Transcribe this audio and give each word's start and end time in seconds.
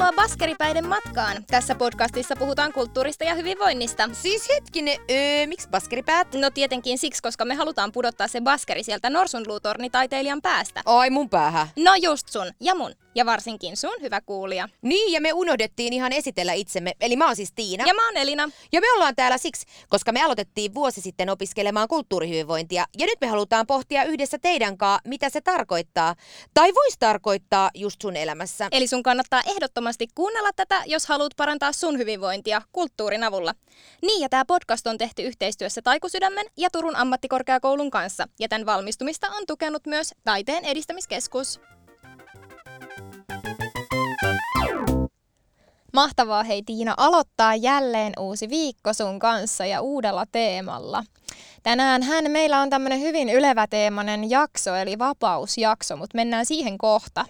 Tervetuloa 0.00 0.28
Baskeripäiden 0.28 0.88
matkaan. 0.88 1.44
Tässä 1.46 1.74
podcastissa 1.74 2.36
puhutaan 2.36 2.72
kulttuurista 2.72 3.24
ja 3.24 3.34
hyvinvoinnista. 3.34 4.08
Siis 4.12 4.48
hetkinen, 4.48 4.98
öö, 5.10 5.46
miksi 5.46 5.68
baskeripäät? 5.68 6.34
No 6.34 6.50
tietenkin 6.50 6.98
siksi, 6.98 7.22
koska 7.22 7.44
me 7.44 7.54
halutaan 7.54 7.92
pudottaa 7.92 8.28
se 8.28 8.40
baskeri 8.40 8.82
sieltä 8.82 9.10
norsunluutornitaiteilijan 9.10 10.42
päästä. 10.42 10.82
Ai 10.84 11.10
mun 11.10 11.30
päähän. 11.30 11.68
No 11.76 11.94
just 12.02 12.28
sun 12.28 12.46
ja 12.60 12.74
mun. 12.74 12.92
Ja 13.14 13.26
varsinkin 13.26 13.76
sun, 13.76 13.94
hyvä 14.00 14.20
kuulija. 14.20 14.68
Niin, 14.82 15.12
ja 15.12 15.20
me 15.20 15.32
unohdettiin 15.32 15.92
ihan 15.92 16.12
esitellä 16.12 16.52
itsemme. 16.52 16.92
Eli 17.00 17.16
mä 17.16 17.26
oon 17.26 17.36
siis 17.36 17.52
Tiina. 17.52 17.84
Ja 17.86 17.94
mä 17.94 18.06
oon 18.06 18.16
Elina. 18.16 18.50
Ja 18.72 18.80
me 18.80 18.92
ollaan 18.92 19.16
täällä 19.16 19.38
siksi, 19.38 19.66
koska 19.88 20.12
me 20.12 20.22
aloitettiin 20.22 20.74
vuosi 20.74 21.00
sitten 21.00 21.30
opiskelemaan 21.30 21.88
kulttuurihyvinvointia. 21.88 22.84
Ja 22.98 23.06
nyt 23.06 23.20
me 23.20 23.26
halutaan 23.26 23.66
pohtia 23.66 24.04
yhdessä 24.04 24.38
teidän 24.38 24.78
kanssa, 24.78 25.08
mitä 25.08 25.30
se 25.30 25.40
tarkoittaa. 25.40 26.14
Tai 26.54 26.74
voisi 26.74 26.96
tarkoittaa 26.98 27.70
just 27.74 28.00
sun 28.02 28.16
elämässä. 28.16 28.68
Eli 28.72 28.86
sun 28.86 29.02
kannattaa 29.02 29.42
ehdottomasti 29.46 30.06
kuunnella 30.14 30.50
tätä, 30.56 30.82
jos 30.86 31.06
haluat 31.06 31.32
parantaa 31.36 31.72
sun 31.72 31.98
hyvinvointia 31.98 32.62
kulttuurin 32.72 33.24
avulla. 33.24 33.54
Niin, 34.02 34.20
ja 34.20 34.28
tämä 34.28 34.44
podcast 34.44 34.86
on 34.86 34.98
tehty 34.98 35.22
yhteistyössä 35.22 35.82
Taikusydämen 35.82 36.46
ja 36.56 36.70
Turun 36.70 36.96
ammattikorkeakoulun 36.96 37.90
kanssa. 37.90 38.28
Ja 38.40 38.48
tämän 38.48 38.66
valmistumista 38.66 39.26
on 39.30 39.46
tukenut 39.46 39.86
myös 39.86 40.14
Taiteen 40.24 40.64
edistämiskeskus. 40.64 41.60
Mahtavaa 45.92 46.42
hei 46.42 46.62
Tiina 46.62 46.94
aloittaa 46.96 47.54
jälleen 47.54 48.12
uusi 48.20 48.48
viikko 48.48 48.92
sun 48.92 49.18
kanssa 49.18 49.66
ja 49.66 49.80
uudella 49.80 50.26
teemalla. 50.32 51.04
Tänään 51.62 52.02
hän 52.02 52.30
meillä 52.30 52.60
on 52.60 52.70
tämmöinen 52.70 53.00
hyvin 53.00 53.28
yleväteemainen 53.28 54.30
jakso, 54.30 54.74
eli 54.74 54.98
vapausjakso, 54.98 55.96
mutta 55.96 56.16
mennään 56.16 56.46
siihen 56.46 56.78
kohta. 56.78 57.26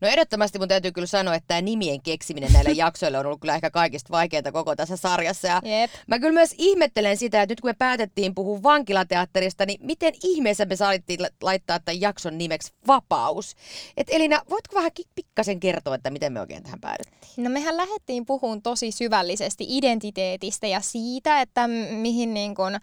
No 0.00 0.08
ehdottomasti 0.08 0.58
mun 0.58 0.68
täytyy 0.68 0.92
kyllä 0.92 1.06
sanoa, 1.06 1.34
että 1.34 1.48
tämä 1.48 1.60
nimien 1.60 2.02
keksiminen 2.02 2.52
näille 2.52 2.70
jaksoille 2.84 3.18
on 3.18 3.26
ollut 3.26 3.40
kyllä 3.40 3.54
ehkä 3.54 3.70
kaikista 3.70 4.10
vaikeinta 4.10 4.52
koko 4.52 4.76
tässä 4.76 4.96
sarjassa. 4.96 5.48
Ja 5.48 5.62
Jep. 5.64 5.90
Mä 6.06 6.18
kyllä 6.18 6.32
myös 6.32 6.54
ihmettelen 6.58 7.16
sitä, 7.16 7.42
että 7.42 7.52
nyt 7.52 7.60
kun 7.60 7.68
me 7.68 7.74
päätettiin 7.78 8.34
puhua 8.34 8.62
vankilateatterista, 8.62 9.66
niin 9.66 9.80
miten 9.82 10.14
ihmeessä 10.24 10.64
me 10.64 10.76
saatiin 10.76 11.20
laittaa 11.42 11.80
tämän 11.80 12.00
jakson 12.00 12.38
nimeksi 12.38 12.72
Vapaus? 12.86 13.54
Et 13.96 14.06
Elina, 14.10 14.42
voitko 14.50 14.74
vähän 14.76 14.90
pikkasen 15.14 15.60
kertoa, 15.60 15.94
että 15.94 16.10
miten 16.10 16.32
me 16.32 16.40
oikein 16.40 16.62
tähän 16.62 16.80
päädyttiin? 16.80 17.44
No 17.44 17.50
mehän 17.50 17.76
lähdettiin 17.76 18.26
puhumaan 18.26 18.62
tosi 18.62 18.92
syvällisesti 18.92 19.64
identiteetistä 19.68 20.66
ja 20.66 20.80
siitä, 20.80 21.40
että 21.40 21.68
mihin 21.90 22.34
niin 22.34 22.54
kun 22.54 22.78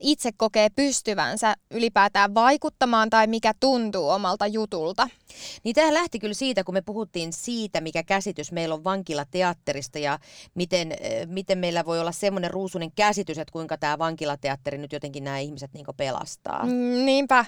itse 0.00 0.30
kokee 0.36 0.68
pystyvänsä 0.76 1.54
ylipäätään 1.70 2.34
vaikuttamaan 2.34 3.10
tai 3.10 3.26
mikä 3.26 3.52
tuntuu 3.60 4.08
omalta 4.08 4.46
jutulta. 4.46 5.08
Niin 5.64 5.74
tämä 5.74 5.94
lähti 5.94 6.18
kyllä 6.18 6.34
siitä, 6.34 6.64
kun 6.64 6.74
me 6.74 6.82
puhuttiin 6.82 7.32
siitä, 7.32 7.80
mikä 7.80 8.02
käsitys 8.02 8.52
meillä 8.52 8.74
on 8.74 8.84
vankilateatterista 8.84 9.98
ja 9.98 10.18
miten, 10.54 10.92
miten 11.26 11.58
meillä 11.58 11.84
voi 11.84 12.00
olla 12.00 12.12
semmoinen 12.12 12.50
ruusunen 12.50 12.92
käsitys, 12.92 13.38
että 13.38 13.52
kuinka 13.52 13.78
tämä 13.78 13.98
vankilateatteri 13.98 14.78
nyt 14.78 14.92
jotenkin 14.92 15.24
nämä 15.24 15.38
ihmiset 15.38 15.72
niin 15.74 15.86
pelastaa. 15.96 16.66
Mm, 16.66 17.04
niinpä. 17.04 17.44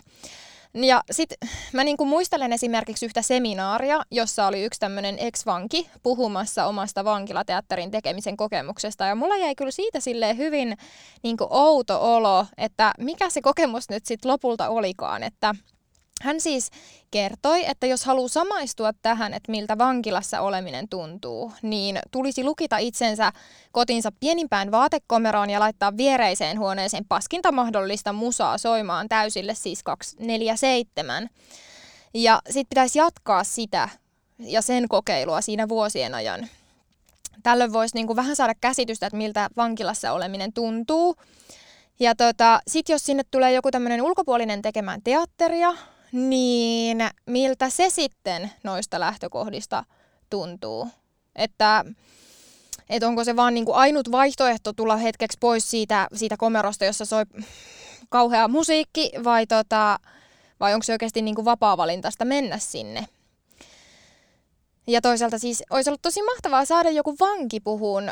Ja 0.75 1.03
sitten 1.11 1.48
mä 1.72 1.84
niinku 1.84 2.05
muistelen 2.05 2.53
esimerkiksi 2.53 3.06
yhtä 3.06 3.22
seminaaria, 3.22 4.03
jossa 4.11 4.47
oli 4.47 4.64
yksi 4.64 4.81
tämmöinen 4.81 5.19
ex-vanki 5.19 5.91
puhumassa 6.03 6.67
omasta 6.67 7.05
vankilateatterin 7.05 7.91
tekemisen 7.91 8.36
kokemuksesta. 8.36 9.05
Ja 9.05 9.14
mulla 9.14 9.37
jäi 9.37 9.55
kyllä 9.55 9.70
siitä 9.70 10.00
silleen 10.00 10.37
hyvin 10.37 10.77
niinku 11.22 11.47
outo 11.50 12.14
olo, 12.14 12.47
että 12.56 12.92
mikä 12.98 13.31
se 13.31 13.42
kokemus 13.42 13.89
nyt 13.89 14.06
sitten 14.06 14.31
lopulta 14.31 14.69
olikaan. 14.69 15.22
Että 15.22 15.55
hän 16.22 16.41
siis 16.41 16.70
kertoi, 17.11 17.70
että 17.70 17.86
jos 17.86 18.05
haluaa 18.05 18.28
samaistua 18.28 18.92
tähän, 19.03 19.34
että 19.34 19.50
miltä 19.50 19.78
vankilassa 19.78 20.41
oleminen 20.41 20.88
tuntuu, 20.88 21.53
niin 21.62 21.99
tulisi 22.10 22.44
lukita 22.44 22.78
itsensä 22.78 23.32
kotinsa 23.72 24.12
pienimpään 24.21 24.71
vaatekomeroon 24.71 25.50
ja 25.50 25.60
laittaa 25.60 25.97
viereiseen 25.97 26.59
huoneeseen 26.59 27.04
paskinta 27.09 27.53
mahdollista 27.53 28.12
musaa 28.12 28.59
soimaan 28.59 29.09
täysille, 29.09 29.54
siis 29.54 29.82
247. 29.82 31.28
Ja 32.15 32.41
sitten 32.47 32.69
pitäisi 32.69 32.98
jatkaa 32.98 33.44
sitä 33.44 33.88
ja 34.38 34.62
sen 34.62 34.88
kokeilua 34.88 35.41
siinä 35.41 35.69
vuosien 35.69 36.15
ajan. 36.15 36.48
Tällöin 37.43 37.72
voisi 37.72 37.94
niinku 37.94 38.16
vähän 38.16 38.37
saada 38.37 38.54
käsitystä, 38.60 39.06
että 39.06 39.16
miltä 39.16 39.48
vankilassa 39.56 40.12
oleminen 40.12 40.53
tuntuu. 40.53 41.16
Ja 42.00 42.15
tota, 42.15 42.60
sitten 42.69 42.94
jos 42.94 43.06
sinne 43.06 43.22
tulee 43.31 43.53
joku 43.53 43.71
tämmöinen 43.71 44.03
ulkopuolinen 44.03 44.62
tekemään 44.62 45.00
teatteria, 45.04 45.75
niin 46.16 46.99
miltä 47.27 47.71
se 47.71 47.91
sitten 47.91 48.50
noista 48.62 49.00
lähtökohdista 49.00 49.84
tuntuu? 50.31 50.88
Että, 51.37 51.84
että 52.91 53.09
onko 53.09 53.25
se 53.25 53.37
vaan 53.37 53.54
niin 53.54 53.65
kuin 53.65 53.77
ainut 53.77 54.12
vaihtoehto 54.12 54.72
tulla 54.72 54.97
hetkeksi 54.97 55.38
pois 55.41 55.71
siitä, 55.71 56.09
siitä 56.15 56.37
komerosta, 56.37 56.84
jossa 56.84 57.04
soi 57.04 57.25
kauhea 58.09 58.49
musiikki, 58.49 59.12
vai, 59.25 59.47
tota, 59.47 59.99
vai 60.60 60.75
onko 60.75 60.82
se 60.82 60.93
oikeasti 60.93 61.22
niin 61.22 61.34
kuin 61.34 61.44
vapaa-valintaista 61.44 62.25
mennä 62.25 62.59
sinne? 62.59 63.06
Ja 64.87 65.00
toisaalta 65.00 65.38
siis 65.38 65.62
olisi 65.71 65.91
ollut 65.91 66.03
tosi 66.03 66.22
mahtavaa 66.22 66.65
saada 66.65 66.91
joku 66.91 67.16
vanki 67.21 67.60
puhuun 67.60 68.09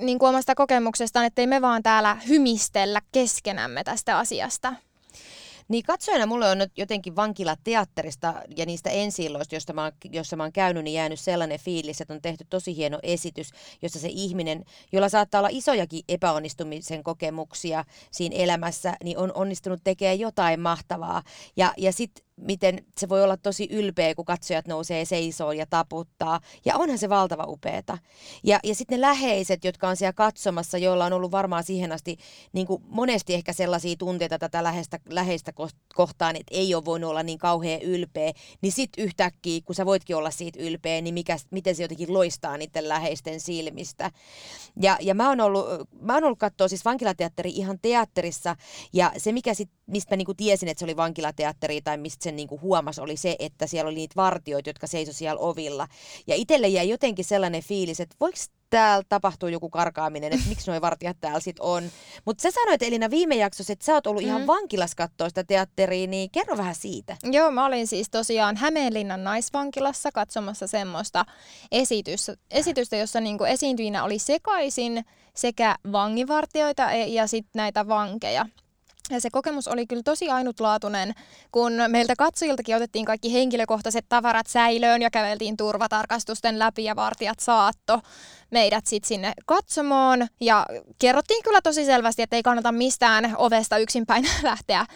niin 0.00 0.18
kuin 0.18 0.28
omasta 0.28 0.54
kokemuksestaan, 0.54 1.26
ettei 1.26 1.46
me 1.46 1.62
vaan 1.62 1.82
täällä 1.82 2.14
hymistellä 2.28 3.00
keskenämme 3.12 3.84
tästä 3.84 4.18
asiasta. 4.18 4.74
Niin 5.68 5.84
katsojana 5.84 6.26
mulle 6.26 6.50
on 6.50 6.58
nyt 6.58 6.78
jotenkin 6.78 7.16
vankilateatterista 7.16 8.34
ja 8.56 8.66
niistä 8.66 8.90
ensi 8.90 9.28
josta 9.52 9.72
mä, 9.72 9.92
jossa 10.12 10.36
mä 10.36 10.42
oon 10.42 10.52
käynyt, 10.52 10.84
niin 10.84 10.94
jäänyt 10.94 11.20
sellainen 11.20 11.60
fiilis, 11.60 12.00
että 12.00 12.14
on 12.14 12.22
tehty 12.22 12.46
tosi 12.50 12.76
hieno 12.76 12.98
esitys, 13.02 13.50
jossa 13.82 13.98
se 13.98 14.08
ihminen, 14.10 14.64
jolla 14.92 15.08
saattaa 15.08 15.38
olla 15.38 15.48
isojakin 15.52 16.04
epäonnistumisen 16.08 17.02
kokemuksia 17.02 17.84
siinä 18.10 18.36
elämässä, 18.36 18.96
niin 19.04 19.18
on 19.18 19.32
onnistunut 19.34 19.80
tekemään 19.84 20.18
jotain 20.18 20.60
mahtavaa. 20.60 21.22
Ja, 21.56 21.74
ja 21.76 21.92
sitten 21.92 22.24
miten 22.36 22.84
se 22.98 23.08
voi 23.08 23.22
olla 23.22 23.36
tosi 23.36 23.68
ylpeä, 23.70 24.14
kun 24.14 24.24
katsojat 24.24 24.66
nousee 24.66 25.04
seisoon 25.04 25.56
ja 25.56 25.66
taputtaa. 25.70 26.40
Ja 26.64 26.76
onhan 26.76 26.98
se 26.98 27.08
valtava 27.08 27.44
upeeta. 27.46 27.98
Ja, 28.44 28.60
ja 28.64 28.74
sitten 28.74 28.96
ne 28.96 29.00
läheiset, 29.00 29.64
jotka 29.64 29.88
on 29.88 29.96
siellä 29.96 30.12
katsomassa, 30.12 30.78
joilla 30.78 31.04
on 31.04 31.12
ollut 31.12 31.30
varmaan 31.30 31.64
siihen 31.64 31.92
asti 31.92 32.16
niin 32.52 32.66
kuin 32.66 32.82
monesti 32.88 33.34
ehkä 33.34 33.52
sellaisia 33.52 33.96
tunteita 33.98 34.38
tätä 34.38 34.62
läheistä, 34.62 35.00
läheistä 35.08 35.52
kohtaan, 35.94 36.36
että 36.36 36.54
ei 36.54 36.74
ole 36.74 36.84
voinut 36.84 37.10
olla 37.10 37.22
niin 37.22 37.38
kauhean 37.38 37.82
ylpeä, 37.82 38.32
niin 38.60 38.72
sitten 38.72 39.04
yhtäkkiä, 39.04 39.60
kun 39.64 39.74
sä 39.74 39.86
voitkin 39.86 40.16
olla 40.16 40.30
siitä 40.30 40.62
ylpeä, 40.62 41.00
niin 41.00 41.14
mikä, 41.14 41.36
miten 41.50 41.74
se 41.74 41.82
jotenkin 41.82 42.12
loistaa 42.12 42.56
niiden 42.56 42.88
läheisten 42.88 43.40
silmistä. 43.40 44.10
Ja, 44.80 44.98
ja 45.00 45.14
mä 45.14 45.28
oon 45.28 45.40
ollut, 45.40 45.66
ollut 46.22 46.38
katsoa 46.38 46.68
siis 46.68 46.84
vankilateatteri 46.84 47.50
ihan 47.50 47.78
teatterissa, 47.82 48.56
ja 48.92 49.12
se 49.16 49.32
mikä 49.32 49.54
sit, 49.54 49.70
mistä 49.86 50.12
mä 50.12 50.16
niinku 50.16 50.34
tiesin, 50.34 50.68
että 50.68 50.78
se 50.78 50.84
oli 50.84 50.96
vankilateatteri 50.96 51.82
tai 51.82 51.96
mistä 51.96 52.24
sen 52.24 52.36
niin 52.36 52.48
kuin 52.48 52.60
huomasi, 52.60 53.00
oli 53.00 53.16
se, 53.16 53.36
että 53.38 53.66
siellä 53.66 53.88
oli 53.88 53.94
niitä 53.94 54.16
vartioita, 54.16 54.70
jotka 54.70 54.86
seisoi 54.86 55.14
siellä 55.14 55.40
ovilla. 55.40 55.88
Ja 56.26 56.34
itselle 56.34 56.68
jäi 56.68 56.88
jotenkin 56.88 57.24
sellainen 57.24 57.62
fiilis, 57.62 58.00
että 58.00 58.16
voiko 58.20 58.38
täällä 58.70 59.04
tapahtuu 59.08 59.48
joku 59.48 59.70
karkaaminen, 59.70 60.32
että 60.32 60.48
miksi 60.48 60.70
nuo 60.70 60.80
vartijat 60.80 61.16
täällä 61.20 61.40
sit 61.40 61.60
on. 61.60 61.90
Mutta 62.24 62.42
sä 62.42 62.50
sanoit 62.50 62.82
Elina 62.82 63.10
viime 63.10 63.34
jaksossa, 63.34 63.72
että 63.72 63.84
sä 63.84 63.94
oot 63.94 64.06
ollut 64.06 64.22
mm. 64.22 64.28
ihan 64.28 64.46
vankilas 64.46 64.94
katsoa 64.94 65.28
sitä 65.28 65.44
teatteria, 65.44 66.06
niin 66.06 66.30
kerro 66.30 66.56
vähän 66.56 66.74
siitä. 66.74 67.16
Joo, 67.22 67.50
mä 67.50 67.66
olin 67.66 67.86
siis 67.86 68.10
tosiaan 68.10 68.56
Hämeenlinnan 68.56 69.24
naisvankilassa 69.24 70.12
katsomassa 70.12 70.66
semmoista 70.66 71.24
esitystä, 71.72 72.36
esitystä 72.50 72.96
jossa 72.96 73.20
niinku 73.20 73.44
esiintyjinä 73.44 74.04
oli 74.04 74.18
sekaisin 74.18 75.04
sekä 75.34 75.76
vangivartioita 75.92 76.90
e- 76.90 77.06
ja 77.06 77.26
sitten 77.26 77.50
näitä 77.54 77.88
vankeja. 77.88 78.46
Ja 79.10 79.20
se 79.20 79.30
kokemus 79.30 79.68
oli 79.68 79.86
kyllä 79.86 80.02
tosi 80.02 80.30
ainutlaatuinen, 80.30 81.14
kun 81.52 81.72
meiltä 81.88 82.14
katsojiltakin 82.18 82.76
otettiin 82.76 83.04
kaikki 83.04 83.32
henkilökohtaiset 83.32 84.06
tavarat 84.08 84.46
säilöön 84.46 85.02
ja 85.02 85.10
käveltiin 85.10 85.56
turvatarkastusten 85.56 86.58
läpi 86.58 86.84
ja 86.84 86.96
vartijat 86.96 87.40
saatto 87.40 88.00
meidät 88.50 88.86
sitten 88.86 89.08
sinne 89.08 89.32
katsomoon. 89.46 90.26
Ja 90.40 90.66
kerrottiin 90.98 91.42
kyllä 91.42 91.60
tosi 91.60 91.84
selvästi, 91.84 92.22
että 92.22 92.36
ei 92.36 92.42
kannata 92.42 92.72
mistään 92.72 93.34
ovesta 93.38 93.78
yksinpäin 93.78 94.24
lähteä 94.42 94.86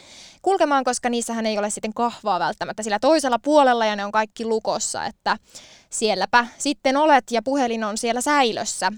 kulkemaan, 0.42 0.84
koska 0.84 1.08
niissähän 1.08 1.46
ei 1.46 1.58
ole 1.58 1.70
sitten 1.70 1.94
kahvaa 1.94 2.40
välttämättä 2.40 2.82
sillä 2.82 2.98
toisella 2.98 3.38
puolella 3.38 3.86
ja 3.86 3.96
ne 3.96 4.04
on 4.04 4.12
kaikki 4.12 4.44
lukossa, 4.44 5.04
että 5.04 5.36
sielläpä 5.90 6.46
sitten 6.58 6.96
olet 6.96 7.24
ja 7.30 7.42
puhelin 7.42 7.84
on 7.84 7.98
siellä 7.98 8.20
säilössä. 8.20 8.92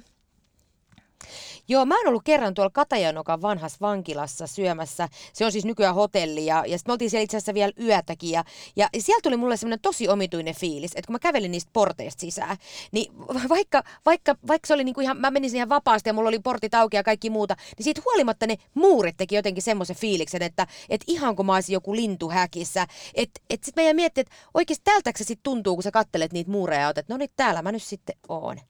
Joo, 1.71 1.87
mä 1.87 1.99
oon 1.99 2.09
ollut 2.09 2.23
kerran 2.25 2.55
tuolla 2.55 2.71
Katajanokan 2.71 3.43
vanhassa 3.43 3.79
vankilassa 3.81 4.47
syömässä. 4.47 5.09
Se 5.33 5.45
on 5.45 5.53
siis 5.53 5.65
nykyään 5.65 5.95
hotelli 5.95 6.47
ja, 6.47 6.65
ja 6.67 6.79
sitten 6.79 6.91
me 6.91 6.93
oltiin 6.93 7.11
siellä 7.11 7.25
itse 7.25 7.37
asiassa 7.37 7.55
vielä 7.55 7.73
yötäkin. 7.81 8.31
Ja, 8.31 8.45
ja 8.77 8.89
sieltä 8.99 9.23
tuli 9.23 9.37
mulle 9.37 9.57
semmoinen 9.57 9.81
tosi 9.81 10.09
omituinen 10.09 10.55
fiilis, 10.55 10.91
että 10.91 11.07
kun 11.07 11.15
mä 11.15 11.19
kävelin 11.19 11.51
niistä 11.51 11.71
porteista 11.73 12.21
sisään, 12.21 12.57
niin 12.93 13.13
vaikka, 13.49 13.83
vaikka, 14.07 14.37
vaikka 14.49 14.67
se 14.67 14.75
oli 14.75 14.85
niinku 14.85 15.01
ihan, 15.01 15.17
mä 15.17 15.31
menin 15.31 15.57
ihan 15.57 15.69
vapaasti 15.69 16.09
ja 16.09 16.13
mulla 16.13 16.29
oli 16.29 16.39
portit 16.39 16.75
auki 16.75 16.97
ja 16.97 17.03
kaikki 17.03 17.31
muuta, 17.31 17.57
niin 17.77 17.85
siitä 17.85 18.03
huolimatta 18.05 18.47
ne 18.47 18.57
muurit 18.75 19.17
teki 19.17 19.35
jotenkin 19.35 19.63
semmoisen 19.63 19.97
fiiliksen, 19.97 20.43
että 20.43 20.67
et 20.89 21.05
ihan 21.07 21.37
kuin 21.37 21.47
mä 21.47 21.55
olisin 21.55 21.75
joku 21.75 21.95
lintu 21.95 22.31
häkissä. 22.31 22.87
Että 23.15 23.41
et 23.51 23.65
sitten 23.65 23.83
meidän 23.83 23.97
miettii, 23.97 24.23
että 24.23 24.35
oikeasti 24.55 24.85
tältä 24.85 25.13
se 25.17 25.25
sitten 25.25 25.43
tuntuu, 25.43 25.77
kun 25.77 25.83
sä 25.83 25.91
kattelet 25.91 26.33
niitä 26.33 26.51
muureja 26.51 26.81
ja 26.81 26.91
että 26.91 27.05
no 27.09 27.17
niin 27.17 27.31
täällä 27.37 27.63
mä 27.63 27.73
nyt 27.73 27.83
sitten 27.83 28.17
oon. 28.29 28.61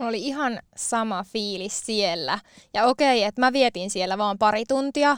Mulla 0.00 0.08
oli 0.08 0.26
ihan 0.26 0.60
sama 0.76 1.24
fiilis 1.24 1.86
siellä. 1.86 2.38
Ja 2.74 2.84
okei, 2.86 3.22
että 3.22 3.40
mä 3.40 3.52
vietin 3.52 3.90
siellä 3.90 4.18
vaan 4.18 4.38
pari 4.38 4.64
tuntia. 4.68 5.16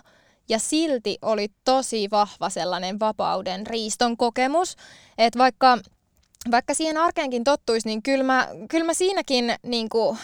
Ja 0.49 0.58
silti 0.58 1.19
oli 1.23 1.49
tosi 1.64 2.08
vahva 2.11 2.50
sellainen 2.50 3.00
vapauden 3.00 3.67
riiston 3.67 4.17
kokemus. 4.17 4.76
Että 5.19 5.38
vaikka, 5.38 5.79
vaikka 6.50 6.75
siihen 6.75 6.96
arkeenkin 6.96 7.44
tottuisi, 7.44 7.88
niin 7.88 8.02
kyllä 8.02 8.25
mä, 8.25 8.49
kyllä 8.70 8.84
mä 8.84 8.94
siinäkin 8.94 9.55
niin 9.62 9.88
kuin, 9.88 10.19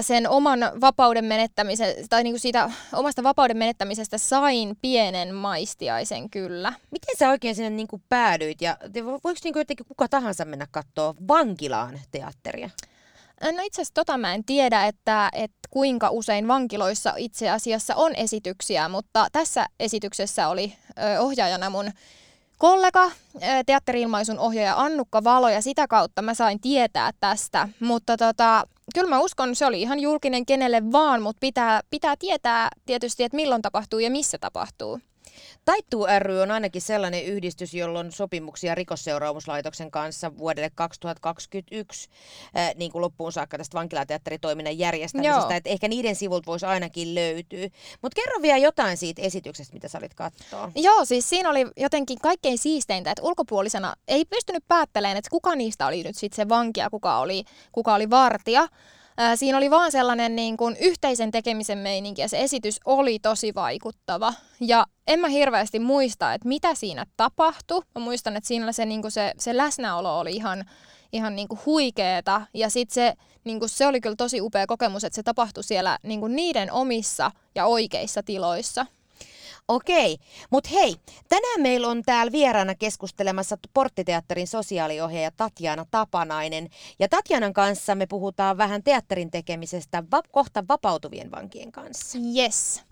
sen 0.00 0.28
oman 0.28 0.60
vapauden 0.80 1.24
menettämisen, 1.24 1.94
tai 2.10 2.22
niinku 2.22 2.38
siitä 2.38 2.70
omasta 2.92 3.22
vapauden 3.22 3.56
menettämisestä 3.56 4.18
sain 4.18 4.76
pienen 4.82 5.34
maistiaisen 5.34 6.30
kyllä. 6.30 6.72
Miten 6.90 7.16
sä 7.18 7.28
oikein 7.28 7.54
sinne 7.54 7.70
niinku 7.70 8.00
päädyit 8.08 8.62
ja 8.62 8.76
voiko 9.04 9.40
niinku 9.44 9.58
jotenkin 9.58 9.86
kuka 9.86 10.08
tahansa 10.08 10.44
mennä 10.44 10.66
katsoa 10.70 11.14
vankilaan 11.28 12.00
teatteria? 12.10 12.70
No 13.42 13.62
itse 13.62 13.82
asiassa 13.82 13.94
tota 13.94 14.18
mä 14.18 14.34
en 14.34 14.44
tiedä, 14.44 14.86
että, 14.86 15.28
että 15.32 15.58
kuinka 15.70 16.10
usein 16.10 16.48
vankiloissa 16.48 17.14
itse 17.16 17.50
asiassa 17.50 17.94
on 17.96 18.14
esityksiä, 18.14 18.88
mutta 18.88 19.26
tässä 19.32 19.66
esityksessä 19.80 20.48
oli 20.48 20.76
ohjaajana 21.18 21.70
mun 21.70 21.90
kollega, 22.58 23.10
teatteriilmaisun 23.66 24.38
ohjaaja 24.38 24.80
Annukka 24.80 25.24
Valo, 25.24 25.48
ja 25.48 25.62
sitä 25.62 25.88
kautta 25.88 26.22
mä 26.22 26.34
sain 26.34 26.60
tietää 26.60 27.10
tästä. 27.20 27.68
Mutta 27.80 28.16
tota, 28.16 28.64
kyllä 28.94 29.08
mä 29.08 29.20
uskon, 29.20 29.54
se 29.54 29.66
oli 29.66 29.80
ihan 29.80 30.00
julkinen 30.00 30.46
kenelle 30.46 30.92
vaan, 30.92 31.22
mutta 31.22 31.40
pitää, 31.40 31.80
pitää 31.90 32.16
tietää 32.16 32.68
tietysti, 32.86 33.24
että 33.24 33.36
milloin 33.36 33.62
tapahtuu 33.62 33.98
ja 33.98 34.10
missä 34.10 34.38
tapahtuu. 34.38 35.00
Taittuu 35.64 36.06
ry 36.18 36.40
on 36.40 36.50
ainakin 36.50 36.82
sellainen 36.82 37.24
yhdistys, 37.24 37.74
jolla 37.74 37.98
on 37.98 38.12
sopimuksia 38.12 38.74
rikosseuraamuslaitoksen 38.74 39.90
kanssa 39.90 40.38
vuodelle 40.38 40.70
2021 40.74 42.10
äh, 42.56 42.74
niin 42.74 42.92
kuin 42.92 43.02
loppuun 43.02 43.32
saakka 43.32 43.58
tästä 43.58 43.78
vankilateatteritoiminnan 43.78 44.78
järjestämisestä. 44.78 45.56
Että 45.56 45.70
ehkä 45.70 45.88
niiden 45.88 46.16
sivulta 46.16 46.46
voisi 46.46 46.66
ainakin 46.66 47.14
löytyä. 47.14 47.68
Mutta 48.02 48.14
kerro 48.14 48.42
vielä 48.42 48.58
jotain 48.58 48.96
siitä 48.96 49.22
esityksestä, 49.22 49.74
mitä 49.74 49.88
sä 49.88 49.98
olit 49.98 50.14
katsoa. 50.14 50.72
Joo, 50.74 51.04
siis 51.04 51.28
siinä 51.28 51.50
oli 51.50 51.66
jotenkin 51.76 52.18
kaikkein 52.18 52.58
siisteintä, 52.58 53.10
että 53.10 53.22
ulkopuolisena 53.22 53.94
ei 54.08 54.24
pystynyt 54.24 54.64
päättelemään, 54.68 55.16
että 55.16 55.30
kuka 55.30 55.54
niistä 55.54 55.86
oli 55.86 56.02
nyt 56.02 56.16
sitten 56.16 56.36
se 56.36 56.48
vanki 56.48 56.80
ja 56.80 56.90
kuka 56.90 57.18
oli, 57.18 57.44
kuka 57.72 57.94
oli 57.94 58.10
vartija. 58.10 58.68
Ää, 59.22 59.36
siinä 59.36 59.58
oli 59.58 59.70
vaan 59.70 59.92
sellainen 59.92 60.36
niin 60.36 60.56
kuin 60.56 60.76
yhteisen 60.80 61.30
tekemisen 61.30 61.78
meininki 61.78 62.20
ja 62.20 62.28
se 62.28 62.40
esitys 62.40 62.80
oli 62.84 63.18
tosi 63.18 63.54
vaikuttava. 63.54 64.34
Ja 64.60 64.86
en 65.06 65.20
mä 65.20 65.28
hirveästi 65.28 65.78
muista, 65.78 66.34
että 66.34 66.48
mitä 66.48 66.74
siinä 66.74 67.06
tapahtui. 67.16 67.82
Mä 67.94 68.04
muistan, 68.04 68.36
että 68.36 68.48
siinä 68.48 68.72
se, 68.72 68.86
niin 68.86 69.02
kuin 69.02 69.12
se, 69.12 69.32
se 69.38 69.56
läsnäolo 69.56 70.18
oli 70.18 70.32
ihan, 70.32 70.64
ihan 71.12 71.36
niin 71.36 71.48
kuin 71.48 71.60
huikeeta. 71.66 72.42
Ja 72.54 72.70
sitten 72.70 72.94
se, 72.94 73.14
niin 73.44 73.58
kuin 73.58 73.68
se 73.68 73.86
oli 73.86 74.00
kyllä 74.00 74.16
tosi 74.16 74.40
upea 74.40 74.66
kokemus, 74.66 75.04
että 75.04 75.16
se 75.16 75.22
tapahtui 75.22 75.64
siellä 75.64 75.98
niin 76.02 76.20
kuin 76.20 76.36
niiden 76.36 76.72
omissa 76.72 77.30
ja 77.54 77.66
oikeissa 77.66 78.22
tiloissa. 78.22 78.86
Okei, 79.68 80.18
mutta 80.50 80.70
hei, 80.70 80.96
tänään 81.28 81.60
meillä 81.60 81.88
on 81.88 82.02
täällä 82.02 82.32
vieraana 82.32 82.74
keskustelemassa 82.74 83.56
Porttiteatterin 83.74 84.46
sosiaaliohjaaja 84.46 85.30
Tatjana 85.30 85.86
Tapanainen. 85.90 86.68
Ja 86.98 87.08
Tatjanan 87.08 87.52
kanssa 87.52 87.94
me 87.94 88.06
puhutaan 88.06 88.58
vähän 88.58 88.82
teatterin 88.82 89.30
tekemisestä 89.30 90.02
va- 90.10 90.22
kohta 90.30 90.64
vapautuvien 90.68 91.30
vankien 91.30 91.72
kanssa. 91.72 92.18
Yes. 92.36 92.82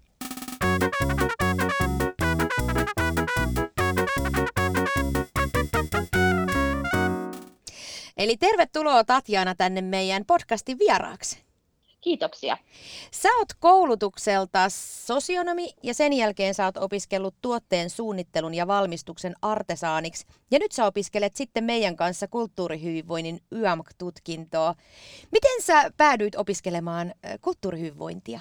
Eli 8.16 8.36
tervetuloa 8.36 9.04
Tatjana 9.04 9.54
tänne 9.54 9.80
meidän 9.80 10.24
podcastin 10.26 10.78
vieraaksi. 10.78 11.49
Kiitoksia. 12.00 12.56
Sä 13.10 13.28
oot 13.38 13.48
koulutukselta 13.58 14.66
sosionomi 15.06 15.70
ja 15.82 15.94
sen 15.94 16.12
jälkeen 16.12 16.54
sä 16.54 16.64
oot 16.64 16.76
opiskellut 16.76 17.34
tuotteen 17.42 17.90
suunnittelun 17.90 18.54
ja 18.54 18.66
valmistuksen 18.66 19.34
artesaaniksi. 19.42 20.26
Ja 20.50 20.58
nyt 20.58 20.72
sä 20.72 20.86
opiskelet 20.86 21.36
sitten 21.36 21.64
meidän 21.64 21.96
kanssa 21.96 22.28
kulttuurihyvinvoinnin 22.28 23.40
YAMK-tutkintoa. 23.52 24.74
Miten 25.32 25.62
sä 25.62 25.90
päädyit 25.96 26.34
opiskelemaan 26.34 27.14
kulttuurihyvinvointia? 27.40 28.40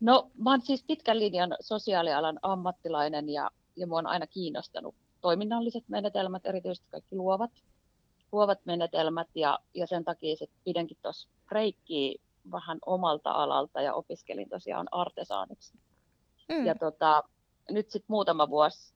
No 0.00 0.30
mä 0.38 0.50
oon 0.50 0.60
siis 0.62 0.84
pitkän 0.84 1.18
linjan 1.18 1.56
sosiaalialan 1.60 2.38
ammattilainen 2.42 3.28
ja, 3.28 3.50
ja 3.76 3.86
mua 3.86 3.98
on 3.98 4.06
aina 4.06 4.26
kiinnostanut 4.26 4.94
toiminnalliset 5.20 5.84
menetelmät, 5.88 6.46
erityisesti 6.46 6.86
kaikki 6.90 7.16
luovat 7.16 7.50
luovat 8.36 8.58
menetelmät 8.64 9.28
ja, 9.34 9.58
ja 9.74 9.86
sen 9.86 10.04
takia 10.04 10.36
sit 10.36 10.50
pidänkin 10.64 10.96
tuossa 11.02 11.28
reikkiä 11.50 12.14
vähän 12.50 12.78
omalta 12.86 13.30
alalta 13.30 13.82
ja 13.82 13.94
opiskelin 13.94 14.48
tosiaan 14.48 14.86
artesaaniksi. 14.92 15.78
Mm. 16.48 16.66
Ja 16.66 16.74
tota, 16.74 17.22
nyt 17.70 17.90
sitten 17.90 18.06
muutama 18.08 18.48
vuosi 18.50 18.94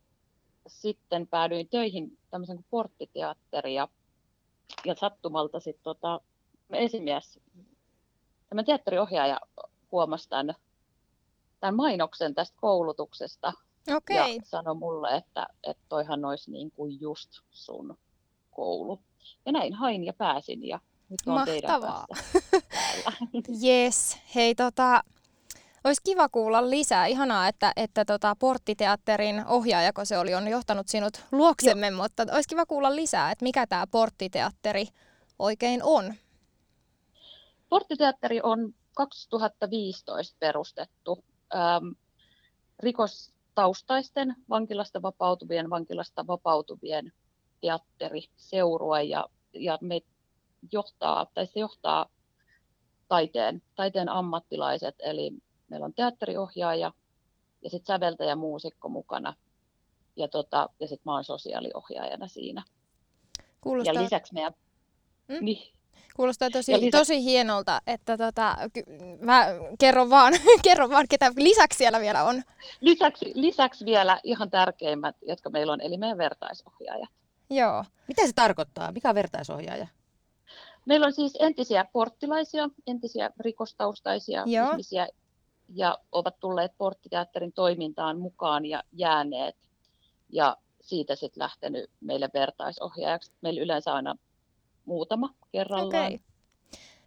sitten 0.67 1.27
päädyin 1.27 1.69
töihin 1.69 2.19
tämmöisen 2.31 2.57
kuin 2.57 2.67
porttiteatteri 2.71 3.75
ja, 3.75 3.89
ja 4.85 4.95
sattumalta 4.95 5.61
sitten 5.61 5.85
tota, 5.85 6.21
esimies, 6.73 7.41
tämä 8.49 8.63
teatteriohjaaja 8.63 9.41
huomasi 9.93 10.29
tämän, 10.29 10.55
tämän 11.61 11.77
mainoksen 11.77 12.35
tästä 12.35 12.57
koulutuksesta 12.61 13.53
okay. 13.97 14.17
ja 14.17 14.25
sanoi 14.45 14.75
mulle, 14.75 15.17
että, 15.17 15.47
että 15.63 15.83
toihan 15.89 16.25
olisi 16.25 16.51
niin 16.51 16.71
kuin 16.71 17.01
just 17.01 17.31
sun 17.51 17.99
koulu. 18.51 19.01
Ja 19.47 19.53
näin 19.53 19.75
hain 19.75 20.05
ja 20.05 20.13
pääsin 20.13 20.69
ja 20.69 20.81
nyt 21.09 21.21
on 21.27 21.45
teidän 21.45 21.81
Yes. 23.65 24.19
Hei 24.35 24.55
tota, 24.55 25.03
olisi 25.85 26.03
kiva 26.05 26.29
kuulla 26.29 26.71
lisää. 26.71 27.07
Ihanaa, 27.07 27.49
että, 27.49 27.73
että 27.77 28.05
tota, 28.05 28.37
Porttiteatterin 28.39 29.45
ohjaajako 29.47 30.05
se 30.05 30.19
oli, 30.19 30.35
on 30.35 30.49
johtanut 30.49 30.89
sinut 30.89 31.25
luoksemme, 31.33 31.89
Joo. 31.89 32.03
mutta 32.03 32.27
olisi 32.33 32.49
kiva 32.49 32.67
kuulla 32.67 32.97
lisää, 32.97 33.31
että 33.31 33.45
mikä 33.45 33.67
tämä 33.67 33.87
Porttiteatteri 33.91 34.87
oikein 35.39 35.83
on. 35.83 36.15
Porttiteatteri 37.69 38.41
on 38.43 38.75
2015 38.97 40.37
perustettu 40.41 41.25
ähm, 41.55 41.85
rikostaustaisten 42.83 44.37
vankilasta 44.49 45.03
vapautuvien, 45.03 45.71
vankilasta 45.71 46.27
vapautuvien 46.27 47.13
teatteriseurue 47.61 49.03
ja, 49.03 49.27
ja 49.53 49.79
me 49.81 50.01
johtaa, 50.73 51.27
tai 51.35 51.47
se 51.47 51.61
johtaa 51.61 52.07
taiteen, 53.09 53.63
taiteen 53.75 54.09
ammattilaiset, 54.09 54.95
eli 54.99 55.31
meillä 55.69 55.87
on 55.87 55.95
teatteriohjaaja 55.95 56.93
ja 57.63 57.71
sitten 57.71 57.95
säveltäjä 57.95 58.37
muusikko 58.37 58.89
mukana 58.89 59.35
ja, 60.17 60.29
tota, 60.29 60.69
ja 60.81 60.89
sitten 60.89 61.03
mä 61.05 61.15
oon 61.15 61.25
sosiaaliohjaajana 61.25 62.29
siinä. 62.29 62.63
Kuulostaa... 63.61 63.95
Ja 63.95 64.03
lisäksi 64.03 64.35
meidän... 64.35 64.55
Mm? 65.29 65.45
Niin. 65.45 65.73
Kuulostaa 66.17 66.51
tosi, 66.51 66.73
lisäksi... 66.73 66.91
tosi 66.91 67.25
hienolta, 67.25 67.81
että 67.87 68.17
tota, 68.17 68.57
mä 69.21 69.47
kerron 69.79 70.11
vaan, 70.11 70.33
kerron 70.65 70.91
vaan, 70.91 71.07
ketä 71.11 71.33
lisäksi 71.37 71.79
siellä 71.79 72.01
vielä 72.01 72.25
on. 72.25 72.43
Lisäksi, 72.81 73.33
lisäksi 73.35 73.85
vielä 73.85 74.21
ihan 74.25 74.51
tärkeimmät, 74.51 75.17
jotka 75.23 75.51
meillä 75.51 75.73
on, 75.73 75.81
eli 75.81 75.97
meidän 75.97 76.19
vertaisohjaajat. 76.19 77.11
Joo. 77.51 77.85
Mitä 78.09 78.27
se 78.27 78.33
tarkoittaa? 78.33 78.93
Mikä 78.93 79.09
on 79.09 79.15
vertaisohjaaja? 79.15 79.87
Meillä 80.87 81.07
on 81.07 81.13
siis 81.13 81.37
entisiä 81.41 81.85
porttilaisia, 81.93 82.69
entisiä 82.87 83.31
rikostaustaisia 83.41 84.43
Joo. 84.47 84.71
ihmisiä, 84.71 85.09
ja 85.69 85.99
ovat 86.13 86.41
tulleet 86.41 86.73
porttiteatterin 86.79 87.53
toimintaan 87.53 88.19
mukaan 88.21 88.67
ja 88.67 88.83
jääneet. 88.93 89.57
Ja 90.29 90.57
siitä 90.81 91.17
sitten 91.17 91.43
lähtenyt 91.43 91.91
meille 92.01 92.29
vertaisohjaajaksi. 92.35 93.33
Meillä 93.41 93.61
yleensä 93.61 93.95
aina 93.95 94.17
muutama 94.85 95.35
kerrallaan. 95.53 96.07
Okay. 96.07 96.19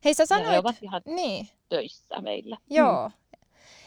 Hei 0.05 0.13
sä 0.13 0.25
sanoit... 0.25 0.45
Ja 0.45 0.51
he 0.51 0.59
ovat 0.59 0.75
ihan 0.81 1.01
niin. 1.05 1.47
töissä 1.69 2.21
meillä. 2.21 2.57
Joo. 2.69 3.09
Mm. 3.09 3.22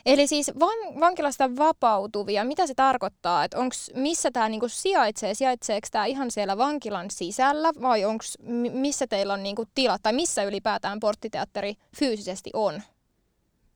Eli 0.07 0.27
siis 0.27 0.51
van, 0.61 1.01
vankilasta 1.01 1.57
vapautuvia, 1.57 2.45
mitä 2.45 2.67
se 2.67 2.75
tarkoittaa? 2.75 3.45
Että 3.45 3.59
onks, 3.59 3.91
missä 3.95 4.31
tämä 4.31 4.49
niinku 4.49 4.69
sijaitsee? 4.69 5.35
Sijaitseeko 5.35 5.89
tämä 5.91 6.07
ihan 6.07 6.31
siellä 6.31 6.59
vankilan 6.59 7.11
sisällä 7.11 7.73
vai 7.83 8.05
onks, 8.05 8.39
missä 8.73 9.07
teillä 9.07 9.33
on 9.33 9.43
niinku 9.43 9.65
tilat 9.75 10.03
tai 10.03 10.13
missä 10.13 10.45
ylipäätään 10.45 11.01
porttiteatteri 11.01 11.75
fyysisesti 11.99 12.51
on? 12.55 12.83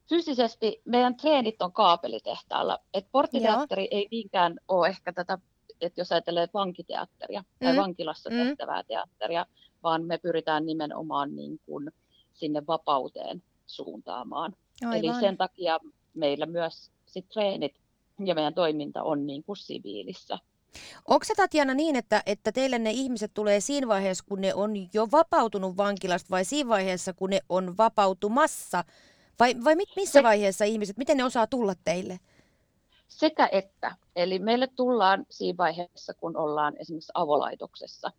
Fyysisesti 0.08 0.82
meidän 0.84 1.16
treenit 1.16 1.62
on 1.62 1.72
kaapelitehtaalla. 1.72 2.78
Et 2.94 3.06
porttiteatteri 3.12 3.82
Joo. 3.82 3.98
ei 3.98 4.08
niinkään 4.10 4.56
ole 4.68 4.88
ehkä 4.88 5.12
tätä, 5.12 5.38
että 5.80 6.00
jos 6.00 6.12
ajattelee 6.12 6.48
vankiteatteria 6.54 7.40
mm. 7.40 7.66
tai 7.66 7.76
vankilassa 7.76 8.30
mm. 8.30 8.36
tehtävää 8.36 8.82
teatteria, 8.82 9.46
vaan 9.82 10.04
me 10.04 10.18
pyritään 10.18 10.66
nimenomaan 10.66 11.36
niin 11.36 11.60
kuin 11.66 11.92
sinne 12.32 12.62
vapauteen 12.66 13.42
suuntaamaan. 13.66 14.56
Aivan. 14.84 14.98
Eli 14.98 15.20
sen 15.20 15.36
takia 15.36 15.78
meillä 16.14 16.46
myös 16.46 16.90
sit 17.06 17.28
treenit 17.28 17.74
ja 18.24 18.34
meidän 18.34 18.54
toiminta 18.54 19.02
on 19.02 19.26
niin 19.26 19.42
kuin 19.44 19.56
siviilissä. 19.56 20.38
Onko 21.08 21.24
se 21.24 21.34
Tatjana 21.34 21.74
niin, 21.74 21.96
että, 21.96 22.22
että 22.26 22.52
teille 22.52 22.78
ne 22.78 22.90
ihmiset 22.90 23.30
tulee 23.34 23.60
siinä 23.60 23.88
vaiheessa, 23.88 24.24
kun 24.28 24.40
ne 24.40 24.54
on 24.54 24.72
jo 24.94 25.08
vapautunut 25.12 25.76
vankilasta 25.76 26.30
vai 26.30 26.44
siinä 26.44 26.68
vaiheessa, 26.68 27.12
kun 27.12 27.30
ne 27.30 27.40
on 27.48 27.76
vapautumassa? 27.76 28.84
Vai, 29.40 29.54
vai 29.64 29.76
missä 29.76 30.12
se, 30.12 30.22
vaiheessa 30.22 30.64
ihmiset, 30.64 30.96
miten 30.96 31.16
ne 31.16 31.24
osaa 31.24 31.46
tulla 31.46 31.74
teille? 31.84 32.20
Sekä 33.08 33.48
että. 33.52 33.96
Eli 34.16 34.38
meille 34.38 34.68
tullaan 34.76 35.26
siinä 35.30 35.56
vaiheessa, 35.56 36.14
kun 36.14 36.36
ollaan 36.36 36.74
esimerkiksi 36.78 37.12
avolaitoksessa 37.14 38.12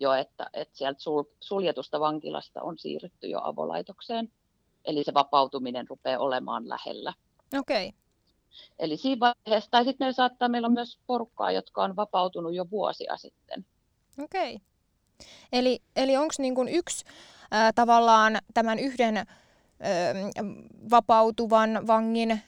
jo, 0.00 0.12
että, 0.12 0.50
että 0.52 0.76
sieltä 0.76 1.00
sul, 1.00 1.24
suljetusta 1.40 2.00
vankilasta 2.00 2.62
on 2.62 2.78
siirrytty 2.78 3.26
jo 3.26 3.40
avolaitokseen. 3.42 4.32
Eli 4.84 5.04
se 5.04 5.14
vapautuminen 5.14 5.88
rupeaa 5.88 6.20
olemaan 6.20 6.68
lähellä. 6.68 7.12
Okei. 7.54 7.88
Okay. 7.88 7.98
Eli 8.78 8.96
siinä 8.96 9.20
vaiheessa, 9.20 9.70
tai 9.70 9.84
sitten 9.84 10.04
meillä 10.04 10.16
saattaa, 10.16 10.48
meillä 10.48 10.66
on 10.66 10.72
myös 10.72 10.98
porukkaa, 11.06 11.50
jotka 11.50 11.82
on 11.82 11.96
vapautunut 11.96 12.54
jo 12.54 12.70
vuosia 12.70 13.16
sitten. 13.16 13.66
Okei. 14.24 14.54
Okay. 14.54 14.66
Eli, 15.52 15.78
eli 15.96 16.16
onko 16.16 16.34
niin 16.38 16.68
yksi 16.68 17.04
äh, 17.54 17.72
tavallaan 17.74 18.38
tämän 18.54 18.78
yhden 18.78 19.16
äh, 19.16 19.26
vapautuvan 20.90 21.86
vangin 21.86 22.30
äh, 22.30 22.40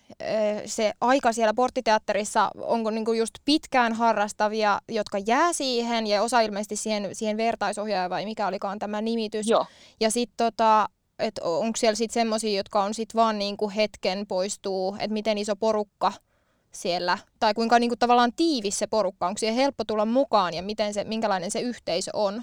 se 0.67 0.93
aika 1.00 1.33
siellä 1.33 1.55
porttiteatterissa, 1.55 2.50
onko 2.61 2.90
niin 2.90 3.17
just 3.19 3.35
pitkään 3.45 3.93
harrastavia, 3.93 4.81
jotka 4.88 5.19
jää 5.26 5.52
siihen 5.52 6.07
ja 6.07 6.23
osa 6.23 6.40
ilmeisesti 6.40 6.76
siihen, 6.76 7.14
siihen 7.14 7.37
vertaisohjaaja 7.37 8.11
vai 8.11 8.25
mikä 8.25 8.47
olikaan 8.47 8.78
tämä 8.78 9.02
nimitys. 9.02 9.49
Joo. 9.49 9.67
Ja 10.00 10.11
sitten 10.11 10.37
tota, 10.37 10.87
että 11.19 11.45
onko 11.45 11.77
siellä 11.77 11.97
sitten 11.97 12.15
semmoisia, 12.15 12.57
jotka 12.57 12.83
on 12.83 12.95
sitten 12.95 13.19
vaan 13.19 13.39
niinku 13.39 13.71
hetken 13.77 14.27
poistuu, 14.27 14.97
että 14.99 15.13
miten 15.13 15.39
iso 15.39 15.57
porukka 15.57 16.13
siellä, 16.73 17.19
tai 17.41 17.55
kuinka 17.55 17.79
niinku 17.79 17.97
tavallaan 17.97 18.33
tiivis 18.37 18.79
se 18.79 18.87
porukka, 18.87 19.27
onko 19.27 19.39
siihen 19.39 19.57
helppo 19.57 19.85
tulla 19.85 20.05
mukaan 20.05 20.55
ja 20.55 20.63
miten 20.63 20.95
se, 20.95 21.05
minkälainen 21.05 21.51
se 21.51 21.61
yhteisö 21.61 22.11
on? 22.15 22.43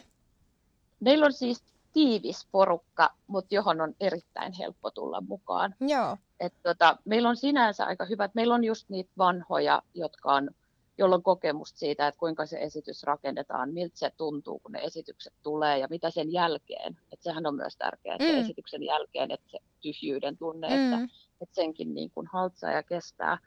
Meillä 0.99 1.25
on 1.25 1.33
siis 1.33 1.63
tiivis 1.93 2.47
porukka, 2.51 3.13
mutta 3.27 3.55
johon 3.55 3.81
on 3.81 3.95
erittäin 3.99 4.53
helppo 4.53 4.91
tulla 4.91 5.21
mukaan. 5.21 5.75
Joo. 5.79 6.17
Et 6.39 6.53
tota, 6.63 6.97
meillä 7.05 7.29
on 7.29 7.37
sinänsä 7.37 7.85
aika 7.85 8.05
hyvät, 8.05 8.31
meillä 8.35 8.53
on 8.53 8.63
just 8.63 8.89
niitä 8.89 9.11
vanhoja, 9.17 9.81
jotka 9.93 10.33
on 10.33 10.49
jolla 10.97 11.15
on 11.15 11.23
kokemusta 11.23 11.79
siitä, 11.79 12.07
että 12.07 12.19
kuinka 12.19 12.45
se 12.45 12.57
esitys 12.57 13.03
rakennetaan, 13.03 13.73
miltä 13.73 13.97
se 13.97 14.11
tuntuu, 14.17 14.59
kun 14.59 14.71
ne 14.71 14.79
esitykset 14.79 15.33
tulee 15.43 15.79
ja 15.79 15.87
mitä 15.89 16.09
sen 16.09 16.31
jälkeen. 16.31 16.97
Että 17.11 17.23
sehän 17.23 17.45
on 17.45 17.55
myös 17.55 17.77
tärkeää, 17.77 18.15
että 18.15 18.31
mm. 18.31 18.39
esityksen 18.39 18.83
jälkeen, 18.83 19.31
että 19.31 19.49
se 19.51 19.59
tyhjyyden 19.81 20.37
tunne, 20.37 20.67
mm. 20.67 20.73
että, 20.73 21.15
että 21.41 21.55
senkin 21.55 21.93
niin 21.93 22.11
kuin 22.11 22.27
haltsaa 22.27 22.71
ja 22.71 22.83
kestää. 22.83 23.37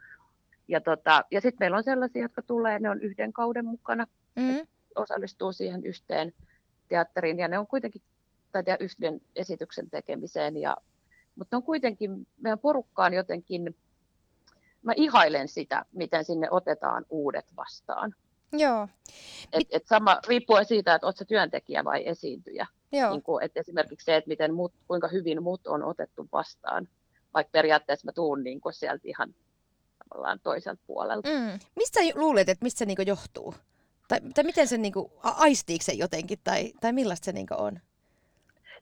Ja, 0.68 0.80
tota, 0.80 1.24
ja 1.30 1.40
sitten 1.40 1.58
meillä 1.60 1.76
on 1.76 1.84
sellaisia, 1.84 2.22
jotka 2.22 2.42
tulee, 2.42 2.78
ne 2.78 2.90
on 2.90 3.00
yhden 3.00 3.32
kauden 3.32 3.64
mukana, 3.64 4.06
mm. 4.36 4.66
osallistuu 4.96 5.52
siihen 5.52 5.84
yhteen 5.84 6.32
teatteriin 6.88 7.38
ja 7.38 7.48
ne 7.48 7.58
on 7.58 7.66
kuitenkin 7.66 8.02
tai 8.52 8.62
yhden 8.80 9.20
esityksen 9.36 9.90
tekemiseen. 9.90 10.56
Ja, 10.56 10.76
mutta 11.36 11.56
ne 11.56 11.56
on 11.56 11.62
kuitenkin, 11.62 12.26
meidän 12.40 12.58
porukkaan 12.58 13.14
jotenkin 13.14 13.76
mä 14.88 14.95
ihailen 14.97 15.49
sitä, 15.49 15.85
miten 15.92 16.25
sinne 16.25 16.49
otetaan 16.50 17.04
uudet 17.11 17.47
vastaan. 17.57 18.14
Joo. 18.52 18.88
Et, 19.52 19.66
et 19.71 19.87
sama, 19.87 20.21
riippuen 20.26 20.64
siitä, 20.64 20.95
että 20.95 21.07
oletko 21.07 21.25
työntekijä 21.25 21.85
vai 21.85 22.09
esiintyjä. 22.09 22.66
Joo. 22.92 23.11
Niin 23.11 23.23
kuin, 23.23 23.45
et 23.45 23.57
esimerkiksi 23.57 24.04
se, 24.04 24.16
että 24.16 24.28
miten 24.28 24.54
mut, 24.54 24.73
kuinka 24.88 25.09
hyvin 25.09 25.42
mut 25.42 25.66
on 25.66 25.85
otettu 25.85 26.28
vastaan, 26.33 26.88
vaikka 27.35 27.50
periaatteessa 27.50 28.07
mä 28.07 28.12
tuun 28.12 28.45
niin 28.45 28.61
kuin 28.61 28.73
sieltä 28.73 29.02
ihan 29.04 29.35
tavallaan 30.04 30.40
toiselta 30.40 30.83
puolelta. 30.87 31.28
Mm. 31.28 31.59
Mistä 31.76 32.00
luulet, 32.14 32.49
että 32.49 32.64
mistä 32.64 32.78
se 32.78 32.87
niin 32.87 33.07
johtuu? 33.07 33.54
Tai, 34.09 34.21
tai 34.35 34.45
miten 34.45 34.68
se 34.68 34.78
niin 34.78 34.92
kuin, 34.92 35.12
aistiiko 35.23 35.85
se 35.85 35.92
jotenkin, 35.92 36.38
tai, 36.45 36.73
tai 36.80 36.92
millaista 36.92 37.25
se 37.25 37.33
niin 37.33 37.47
on? 37.59 37.80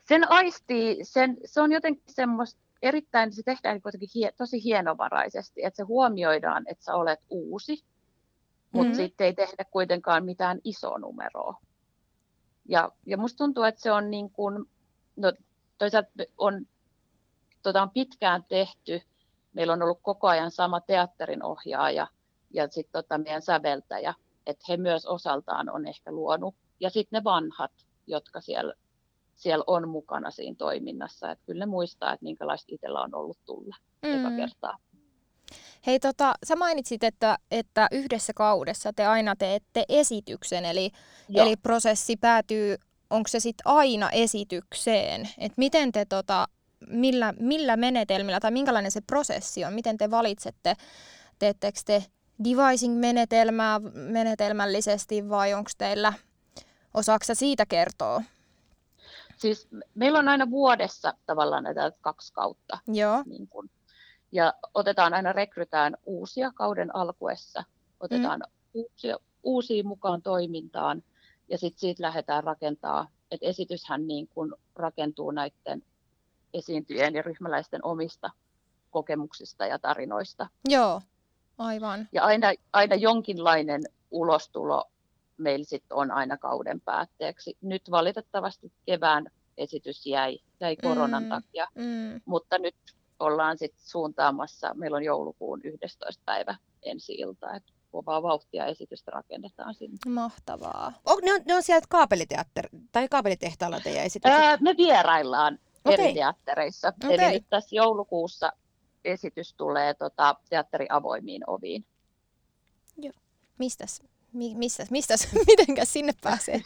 Sen 0.08 0.30
aistii, 0.30 1.04
sen, 1.04 1.36
se 1.44 1.60
on 1.60 1.72
jotenkin 1.72 2.02
semmoista 2.06 2.60
erittäin, 2.82 3.32
se 3.32 3.42
tehdään 3.42 3.82
kuitenkin 3.82 4.08
hie, 4.14 4.32
tosi 4.36 4.64
hienovaraisesti, 4.64 5.64
että 5.64 5.76
se 5.76 5.82
huomioidaan, 5.82 6.64
että 6.68 6.84
sä 6.84 6.94
olet 6.94 7.20
uusi, 7.30 7.84
mutta 8.72 8.88
mm-hmm. 8.88 8.96
sitten 8.96 9.24
ei 9.24 9.34
tehdä 9.34 9.64
kuitenkaan 9.70 10.24
mitään 10.24 10.58
isoa 10.64 10.98
numeroa. 10.98 11.60
Ja, 12.68 12.92
ja 13.06 13.16
musta 13.16 13.38
tuntuu, 13.38 13.62
että 13.62 13.80
se 13.80 13.92
on 13.92 14.10
niin 14.10 14.30
kuin, 14.30 14.64
no 15.16 15.32
toisaalta 15.78 16.08
on, 16.38 16.66
tota 17.62 17.82
on 17.82 17.90
pitkään 17.90 18.44
tehty, 18.48 19.00
meillä 19.52 19.72
on 19.72 19.82
ollut 19.82 20.00
koko 20.02 20.28
ajan 20.28 20.50
sama 20.50 20.80
teatterin 20.80 21.44
ohjaaja 21.44 22.06
ja 22.50 22.68
sitten 22.68 22.92
tota 22.92 23.18
meidän 23.18 23.42
säveltäjä, 23.42 24.14
että 24.46 24.64
he 24.68 24.76
myös 24.76 25.06
osaltaan 25.06 25.70
on 25.70 25.86
ehkä 25.86 26.12
luonut. 26.12 26.54
Ja 26.80 26.90
sitten 26.90 27.18
ne 27.18 27.24
vanhat, 27.24 27.72
jotka 28.06 28.40
siellä 28.40 28.74
siellä 29.36 29.64
on 29.66 29.88
mukana 29.88 30.30
siinä 30.30 30.56
toiminnassa. 30.58 31.30
Että 31.30 31.44
kyllä 31.46 31.58
ne 31.58 31.66
muistaa, 31.66 32.12
että 32.12 32.24
minkälaista 32.24 32.74
itsellä 32.74 33.00
on 33.00 33.14
ollut 33.14 33.38
tulla 33.44 33.76
mm. 34.02 34.20
eka 34.20 34.36
kertaa. 34.36 34.78
Hei, 35.86 36.00
tota, 36.00 36.34
sä 36.46 36.56
mainitsit, 36.56 37.04
että, 37.04 37.38
että 37.50 37.88
yhdessä 37.90 38.32
kaudessa 38.36 38.92
te 38.92 39.06
aina 39.06 39.36
teette 39.36 39.84
esityksen, 39.88 40.64
eli, 40.64 40.90
eli 41.34 41.56
prosessi 41.56 42.16
päätyy, 42.16 42.76
onko 43.10 43.28
se 43.28 43.40
sitten 43.40 43.66
aina 43.66 44.10
esitykseen? 44.10 45.28
Et 45.38 45.52
miten 45.56 45.92
te, 45.92 46.04
tota, 46.04 46.48
millä, 46.88 47.34
millä 47.40 47.76
menetelmillä 47.76 48.40
tai 48.40 48.50
minkälainen 48.50 48.90
se 48.90 49.00
prosessi 49.00 49.64
on? 49.64 49.72
Miten 49.72 49.98
te 49.98 50.10
valitsette, 50.10 50.74
teettekö 51.38 51.80
te 51.84 52.04
devising-menetelmää 52.44 53.80
menetelmällisesti 53.94 55.28
vai 55.28 55.54
onko 55.54 55.70
teillä, 55.78 56.12
osaako 56.94 57.24
siitä 57.32 57.66
kertoa? 57.66 58.22
Siis 59.36 59.68
meillä 59.94 60.18
on 60.18 60.28
aina 60.28 60.50
vuodessa 60.50 61.14
tavallaan 61.26 61.64
näitä 61.64 61.92
kaksi 62.00 62.32
kautta. 62.32 62.78
Joo. 62.88 63.22
Niin 63.26 63.48
kun, 63.48 63.70
ja 64.32 64.54
otetaan 64.74 65.14
aina, 65.14 65.32
rekrytään 65.32 65.96
uusia 66.06 66.52
kauden 66.54 66.96
alkuessa, 66.96 67.64
otetaan 68.00 68.40
mm. 68.40 68.52
uusia, 68.74 69.16
uusia 69.42 69.84
mukaan 69.84 70.22
toimintaan 70.22 71.02
ja 71.48 71.58
sitten 71.58 71.80
siitä 71.80 72.02
lähdetään 72.02 72.44
rakentaa, 72.44 73.08
että 73.30 73.46
esityshän 73.46 74.06
niin 74.06 74.28
kun 74.28 74.56
rakentuu 74.76 75.30
näiden 75.30 75.82
esiintyjien 76.54 77.14
ja 77.14 77.22
ryhmäläisten 77.22 77.84
omista 77.84 78.30
kokemuksista 78.90 79.66
ja 79.66 79.78
tarinoista. 79.78 80.48
Joo, 80.68 81.02
aivan. 81.58 82.08
Ja 82.12 82.24
aina, 82.24 82.52
aina 82.72 82.94
jonkinlainen 82.94 83.82
ulostulo 84.10 84.84
meillä 85.38 85.64
sitten 85.64 85.96
on 85.96 86.10
aina 86.10 86.36
kauden 86.36 86.80
päätteeksi. 86.80 87.56
Nyt 87.62 87.90
valitettavasti 87.90 88.72
kevään 88.86 89.26
esitys 89.58 90.06
jäi, 90.06 90.38
jäi 90.60 90.76
koronan 90.76 91.22
mm, 91.22 91.28
takia, 91.28 91.66
mm. 91.74 92.20
mutta 92.24 92.58
nyt 92.58 92.74
ollaan 93.20 93.58
sitten 93.58 93.84
suuntaamassa, 93.84 94.74
meillä 94.74 94.96
on 94.96 95.04
joulukuun 95.04 95.60
11. 95.64 96.22
päivä 96.24 96.54
ensi 96.82 97.14
ilta, 97.14 97.54
että 97.54 97.72
kovaa 97.92 98.22
vauhtia 98.22 98.66
esitystä 98.66 99.10
rakennetaan 99.10 99.74
sinne. 99.74 99.96
Mahtavaa. 100.08 100.92
On, 101.04 101.18
ne, 101.24 101.32
on, 101.32 101.40
ne 101.44 101.54
on 101.54 101.62
sieltä 101.62 101.86
kaapeliteatteri 101.90 102.68
tai 102.92 103.08
kaapelitehtaalla 103.08 103.80
teidän 103.80 104.04
esitykset? 104.04 104.40
Ää, 104.40 104.58
me 104.60 104.74
vieraillaan 104.76 105.58
okay. 105.84 106.04
eri 106.04 106.14
teattereissa. 106.14 106.92
Okay. 107.04 107.14
Eli 107.14 107.32
nyt 107.32 107.46
tässä 107.50 107.76
joulukuussa 107.76 108.52
esitys 109.04 109.54
tulee 109.54 109.94
tota, 109.94 110.36
teatteri 110.48 110.86
avoimiin 110.90 111.42
oviin. 111.46 111.84
Joo. 112.96 113.12
Mistäs? 113.58 114.02
Mi- 114.36 114.54
missä, 114.54 114.86
mistä, 114.90 115.14
mitenkäs 115.46 115.92
sinne 115.92 116.14
pääsee? 116.22 116.62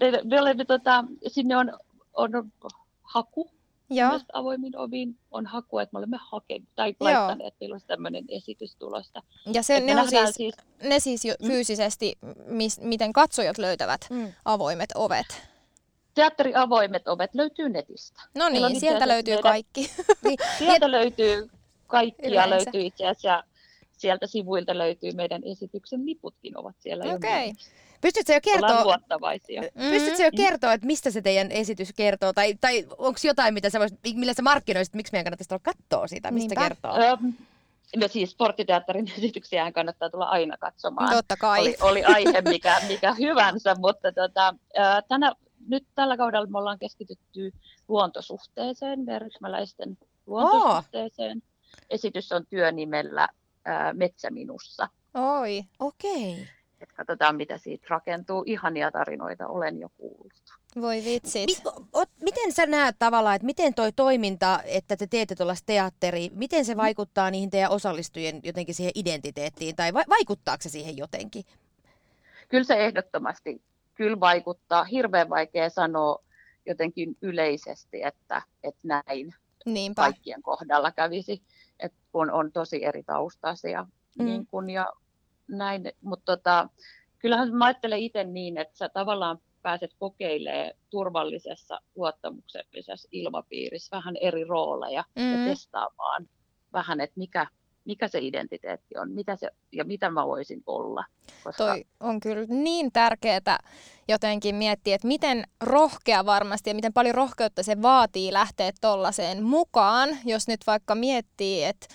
me, 0.00 0.20
me 0.24 0.40
olemme, 0.40 0.64
tota, 0.64 1.04
sinne 1.26 1.56
on, 1.56 1.72
on 2.14 2.30
haku, 3.02 3.50
Joo. 3.90 4.10
Myös 4.10 4.22
avoimin 4.32 4.78
oviin 4.78 5.16
on 5.30 5.46
haku, 5.46 5.78
että 5.78 5.94
me 5.94 5.98
olemme 5.98 6.18
hakeneet 6.20 6.68
tai 6.76 6.94
laittaneet, 7.00 7.48
että 7.48 7.56
meillä 7.60 7.74
olisi 7.74 7.86
tämmöinen 7.86 8.24
esitys 8.28 8.76
tulosta. 8.76 9.22
Ja 9.52 9.62
se, 9.62 9.80
ne, 9.80 10.00
on 10.00 10.08
siis, 10.08 10.30
siis, 10.30 10.54
ne 10.82 11.00
siis 11.00 11.24
jo 11.24 11.34
mm. 11.40 11.46
fyysisesti, 11.46 12.18
mis, 12.46 12.80
miten 12.80 13.12
katsojat 13.12 13.58
löytävät 13.58 14.00
mm. 14.10 14.32
avoimet 14.44 14.90
ovet? 14.94 15.26
Teatteri 16.14 16.54
avoimet 16.54 17.08
ovet 17.08 17.34
löytyy 17.34 17.68
netistä. 17.68 18.22
No 18.34 18.48
niin, 18.48 18.80
sieltä 18.80 19.08
löytyy 19.08 19.34
meidän, 19.34 19.42
kaikki. 19.42 19.90
Niin, 20.24 20.38
sieltä 20.58 20.90
löytyy 20.90 21.50
kaikkia 21.86 22.28
Yleensä. 22.28 22.50
löytyy 22.50 22.80
itse 22.80 23.06
asiassa. 23.06 23.49
Sieltä 24.00 24.26
sivuilta 24.26 24.78
löytyy 24.78 25.12
meidän 25.12 25.42
esityksen 25.44 26.06
liputkin 26.06 26.58
ovat 26.58 26.76
siellä 26.78 27.04
jo 27.04 27.14
Okei. 27.14 27.30
myynnistä. 27.44 27.70
Pystytkö 28.00 28.32
jo 28.32 28.40
kertoa, 28.40 28.84
luottavaisia. 28.84 29.62
pystytkö 29.90 30.22
jo 30.22 30.30
kertoa, 30.36 30.72
että 30.72 30.86
mistä 30.86 31.10
se 31.10 31.22
teidän 31.22 31.50
esitys 31.52 31.92
kertoo? 31.92 32.32
Tai, 32.32 32.54
tai 32.60 32.86
onko 32.98 33.18
jotain, 33.24 33.54
mitä 33.54 33.70
sä 33.70 33.78
voisit, 33.78 33.98
millä 34.14 34.34
sä 34.34 34.42
markkinoisit, 34.42 34.94
miksi 34.94 35.12
meidän 35.12 35.24
kannattaisi 35.24 35.48
tulla 35.48 35.60
katsoa 35.62 36.06
sitä, 36.06 36.30
mistä 36.30 36.48
Niinpä. 36.54 36.62
kertoo? 36.68 36.94
Öm, 36.94 37.32
No 37.96 38.08
siis 38.08 38.30
sporttiteatterin 38.30 39.12
esityksiä 39.18 39.72
kannattaa 39.72 40.10
tulla 40.10 40.24
aina 40.24 40.56
katsomaan. 40.56 41.10
Totta 41.16 41.36
kai. 41.36 41.60
Oli, 41.60 41.76
oli 41.80 42.04
aihe 42.04 42.40
mikä, 42.40 42.76
mikä 42.88 43.14
hyvänsä, 43.14 43.74
mutta 43.74 44.12
tota, 44.12 44.54
ää, 44.76 45.02
tänä, 45.02 45.32
nyt 45.68 45.84
tällä 45.94 46.16
kaudella 46.16 46.46
me 46.46 46.58
ollaan 46.58 46.78
keskitytty 46.78 47.52
luontosuhteeseen, 47.88 49.06
verysmäläisten 49.06 49.98
luontosuhteeseen. 50.26 51.42
Esitys 51.90 52.32
on 52.32 52.46
työnimellä 52.46 53.28
ää, 53.64 53.92
Metsä 53.92 54.30
minussa. 54.30 54.88
Oi. 55.40 55.62
Okei. 55.78 56.48
Et 56.80 56.92
katsotaan, 56.92 57.36
mitä 57.36 57.58
siitä 57.58 57.86
rakentuu. 57.90 58.42
Ihania 58.46 58.90
tarinoita 58.90 59.46
olen 59.48 59.78
jo 59.80 59.88
kuullut. 59.96 60.32
Voi 60.80 61.02
vitsit. 61.04 61.46
Mi- 61.46 61.70
o- 61.94 62.04
miten 62.22 62.52
sä 62.52 62.66
näet 62.66 62.96
tavallaan, 62.98 63.36
että 63.36 63.46
miten 63.46 63.74
toi 63.74 63.92
toiminta, 63.92 64.60
että 64.64 64.96
te 64.96 65.06
teette 65.06 65.34
tuollaista 65.34 65.66
teatteria, 65.66 66.30
miten 66.34 66.64
se 66.64 66.76
vaikuttaa 66.76 67.30
niihin 67.30 67.50
teidän 67.50 67.70
osallistujien 67.70 68.40
jotenkin 68.42 68.74
siihen 68.74 68.92
identiteettiin, 68.94 69.76
tai 69.76 69.94
va- 69.94 70.04
vaikuttaako 70.08 70.62
se 70.62 70.68
siihen 70.68 70.96
jotenkin? 70.96 71.44
Kyllä 72.48 72.64
se 72.64 72.74
ehdottomasti 72.84 73.62
kyllä 73.94 74.20
vaikuttaa. 74.20 74.84
Hirveän 74.84 75.28
vaikea 75.30 75.70
sanoa 75.70 76.18
jotenkin 76.66 77.16
yleisesti, 77.22 78.02
että, 78.02 78.42
että 78.62 78.80
näin 78.82 79.34
Niinpä. 79.66 80.02
kaikkien 80.02 80.42
kohdalla 80.42 80.92
kävisi, 80.92 81.42
että 81.82 81.98
kun 82.12 82.30
on 82.30 82.52
tosi 82.52 82.84
eri 82.84 83.02
taustaisia 83.02 83.86
Mm. 84.18 84.24
niin 84.24 84.46
kun, 84.46 84.70
ja 84.70 84.92
näin. 85.48 85.82
Mutta 86.00 86.36
tota, 86.36 86.68
kyllähän 87.18 87.54
mä 87.54 87.64
ajattelen 87.64 87.98
itse 87.98 88.24
niin, 88.24 88.58
että 88.58 88.78
sä 88.78 88.88
tavallaan 88.88 89.38
pääset 89.62 89.90
kokeilemaan 89.98 90.72
turvallisessa, 90.90 91.80
luottamuksellisessa 91.96 93.08
ilmapiirissä 93.12 93.96
vähän 93.96 94.16
eri 94.20 94.44
rooleja 94.44 95.04
Mm. 95.16 95.32
ja 95.32 95.50
testaamaan 95.50 96.28
vähän, 96.72 97.00
että 97.00 97.18
mikä, 97.18 97.46
mikä 97.84 98.08
se 98.08 98.18
identiteetti 98.18 98.98
on? 98.98 99.10
Mitä 99.10 99.36
se, 99.36 99.50
ja 99.72 99.84
mitä 99.84 100.10
mä 100.10 100.26
voisin 100.26 100.62
olla. 100.66 101.04
Koska 101.44 101.64
Toi 101.64 101.84
on 102.00 102.20
kyllä 102.20 102.46
niin 102.48 102.92
tärkeää 102.92 103.58
jotenkin 104.08 104.54
miettiä, 104.54 104.94
että 104.94 105.08
miten 105.08 105.44
rohkea 105.60 106.26
varmasti 106.26 106.70
ja 106.70 106.74
miten 106.74 106.92
paljon 106.92 107.14
rohkeutta 107.14 107.62
se 107.62 107.82
vaatii 107.82 108.32
lähteä 108.32 108.72
tollaiseen 108.80 109.42
mukaan, 109.42 110.08
jos 110.24 110.48
nyt 110.48 110.60
vaikka 110.66 110.94
miettii, 110.94 111.64
että 111.64 111.86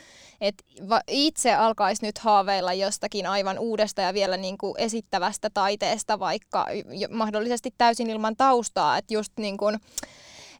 että 0.41 0.63
itse 1.07 1.53
alkaisi 1.53 2.05
nyt 2.05 2.17
haaveilla 2.17 2.73
jostakin 2.73 3.27
aivan 3.27 3.59
uudesta 3.59 4.01
ja 4.01 4.13
vielä 4.13 4.37
niin 4.37 4.57
kuin 4.57 4.73
esittävästä 4.77 5.49
taiteesta, 5.53 6.19
vaikka 6.19 6.65
mahdollisesti 7.09 7.73
täysin 7.77 8.09
ilman 8.09 8.35
taustaa, 8.35 8.97
että 8.97 9.13
just 9.13 9.31
niin 9.37 9.57
kuin, 9.57 9.79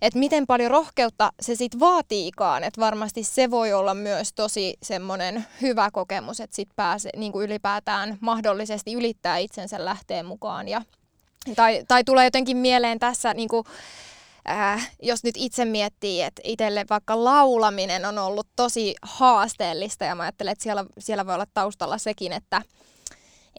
että 0.01 0.19
miten 0.19 0.47
paljon 0.47 0.71
rohkeutta 0.71 1.31
se 1.41 1.55
sitten 1.55 1.79
vaatiikaan, 1.79 2.63
että 2.63 2.81
varmasti 2.81 3.23
se 3.23 3.51
voi 3.51 3.73
olla 3.73 3.93
myös 3.93 4.33
tosi 4.33 4.77
semmoinen 4.83 5.45
hyvä 5.61 5.91
kokemus, 5.91 6.39
että 6.39 6.55
sitten 6.55 6.75
pääsee 6.75 7.11
niin 7.17 7.31
kuin 7.31 7.45
ylipäätään 7.45 8.17
mahdollisesti 8.21 8.93
ylittää 8.93 9.37
itsensä 9.37 9.85
lähtee 9.85 10.23
mukaan. 10.23 10.67
Ja 10.67 10.81
tai, 11.55 11.83
tai 11.87 12.03
tulee 12.03 12.25
jotenkin 12.25 12.57
mieleen 12.57 12.99
tässä, 12.99 13.33
niin 13.33 13.49
kuin, 13.49 13.63
äh, 14.49 14.91
jos 15.01 15.23
nyt 15.23 15.35
itse 15.37 15.65
miettii, 15.65 16.21
että 16.21 16.41
itselle 16.45 16.85
vaikka 16.89 17.23
laulaminen 17.23 18.05
on 18.05 18.17
ollut 18.17 18.47
tosi 18.55 18.95
haasteellista 19.01 20.05
ja 20.05 20.15
mä 20.15 20.23
ajattelen, 20.23 20.51
että 20.51 20.63
siellä, 20.63 20.85
siellä 20.99 21.25
voi 21.25 21.33
olla 21.33 21.47
taustalla 21.53 21.97
sekin, 21.97 22.33
että, 22.33 22.61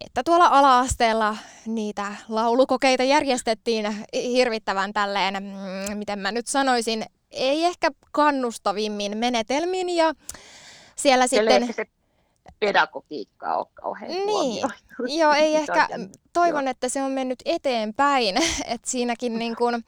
että 0.00 0.22
tuolla 0.24 0.46
ala-asteella 0.46 1.36
niitä 1.66 2.14
laulukokeita 2.28 3.02
järjestettiin 3.02 4.06
hirvittävän 4.14 4.92
tälleen, 4.92 5.34
mm, 5.34 5.98
miten 5.98 6.18
mä 6.18 6.32
nyt 6.32 6.46
sanoisin, 6.46 7.04
ei 7.30 7.64
ehkä 7.64 7.90
kannustavimmin 8.12 9.18
menetelmin 9.18 9.88
ja 9.88 10.14
siellä 10.96 11.24
ei 11.24 11.28
sitten... 11.28 11.74
se 11.74 11.86
pedagogiikka 12.60 13.54
ole 13.54 13.66
kauhean 13.74 14.10
Niin. 14.10 14.68
Joo, 15.18 15.32
ei 15.32 15.54
on 15.56 15.60
ehkä, 15.60 15.88
toivon, 16.32 16.68
että 16.68 16.88
se 16.88 17.02
on 17.02 17.12
mennyt 17.12 17.42
eteenpäin, 17.44 18.36
että 18.64 18.90
siinäkin 18.90 19.38
niin 19.38 19.56
kun, 19.56 19.84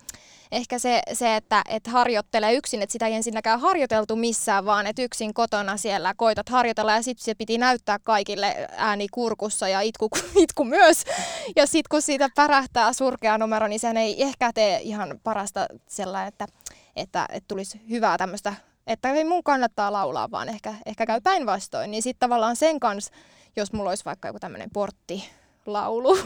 ehkä 0.53 0.79
se, 0.79 1.03
se 1.13 1.37
että 1.37 1.63
et 1.69 1.87
harjoittelee 1.87 2.53
yksin, 2.55 2.83
että 2.83 2.93
sitä 2.93 3.07
ei 3.07 3.15
ensinnäkään 3.15 3.61
harjoiteltu 3.61 4.17
missään, 4.17 4.65
vaan 4.65 4.87
että 4.87 5.03
yksin 5.03 5.35
kotona 5.35 5.77
siellä 5.77 6.15
koitat 6.17 6.49
harjoitella 6.49 6.93
ja 6.93 7.03
sitten 7.03 7.25
se 7.25 7.35
piti 7.35 7.59
näyttää 7.59 7.99
kaikille 7.99 8.69
ääni 8.77 9.07
kurkussa 9.13 9.69
ja 9.69 9.81
itku, 9.81 10.09
itku 10.45 10.65
myös. 10.65 11.05
Ja 11.57 11.67
sitten 11.67 11.89
kun 11.91 12.03
siitä 12.03 12.29
pärähtää 12.35 12.93
surkea 12.93 13.39
numero, 13.39 13.67
niin 13.67 13.81
sen 13.81 13.97
ei 13.97 14.23
ehkä 14.23 14.53
tee 14.53 14.81
ihan 14.83 15.21
parasta 15.25 15.67
sellainen, 15.89 16.29
että, 16.29 16.47
että, 16.97 17.27
että 17.33 17.49
tulisi 17.49 17.81
hyvää 17.91 18.19
tämmöistä 18.19 18.55
että 18.89 19.11
ei 19.11 19.25
mun 19.25 19.45
kannattaa 19.45 19.93
laulaa, 19.93 20.31
vaan 20.31 20.49
ehkä, 20.49 20.75
ehkä 20.87 21.07
käy 21.07 21.21
päinvastoin. 21.21 21.91
Niin 21.91 22.03
sitten 22.03 22.21
tavallaan 22.21 22.57
sen 22.57 22.81
kanssa, 22.81 23.13
jos 23.57 23.73
mulla 23.73 23.91
olisi 23.91 24.05
vaikka 24.05 24.29
joku 24.29 24.39
tämmöinen 24.39 24.71
portti, 24.71 25.31
laulu, 25.73 26.17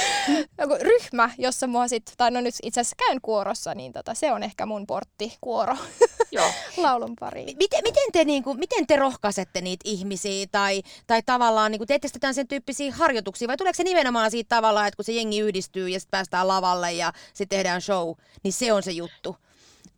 joku 0.60 0.74
ryhmä, 0.80 1.30
jossa 1.38 1.66
mua 1.66 1.88
sit, 1.88 2.12
tai 2.16 2.30
no 2.30 2.40
nyt 2.40 2.54
itse 2.62 2.80
asiassa 2.80 2.96
käyn 3.06 3.20
kuorossa, 3.20 3.74
niin 3.74 3.92
tota, 3.92 4.14
se 4.14 4.32
on 4.32 4.42
ehkä 4.42 4.66
mun 4.66 4.86
porttikuoro 4.86 5.76
Joo. 6.32 6.50
laulun 6.76 7.16
pariin. 7.20 7.56
Miten, 7.58 7.80
miten, 7.82 8.12
te, 8.12 8.24
niin 8.24 8.42
kuin, 8.42 8.58
miten 8.58 8.86
te 8.86 8.96
rohkaisette 8.96 9.60
niitä 9.60 9.82
ihmisiä 9.84 10.46
tai, 10.52 10.82
tai 11.06 11.22
tavallaan 11.22 11.70
niin 11.70 11.78
kuin, 11.78 11.88
teette 11.88 12.08
sitä 12.08 12.16
jotain 12.16 12.34
sen 12.34 12.48
tyyppisiä 12.48 12.92
harjoituksia 12.92 13.48
vai 13.48 13.56
tuleeko 13.56 13.76
se 13.76 13.84
nimenomaan 13.84 14.30
siitä 14.30 14.56
tavallaan, 14.56 14.88
että 14.88 14.96
kun 14.96 15.04
se 15.04 15.12
jengi 15.12 15.40
yhdistyy 15.40 15.88
ja 15.88 16.00
sitten 16.00 16.10
päästään 16.10 16.48
lavalle 16.48 16.92
ja 16.92 17.12
sitten 17.34 17.58
tehdään 17.58 17.80
show, 17.80 18.14
niin 18.42 18.52
se 18.52 18.72
on 18.72 18.82
se 18.82 18.90
juttu? 18.90 19.36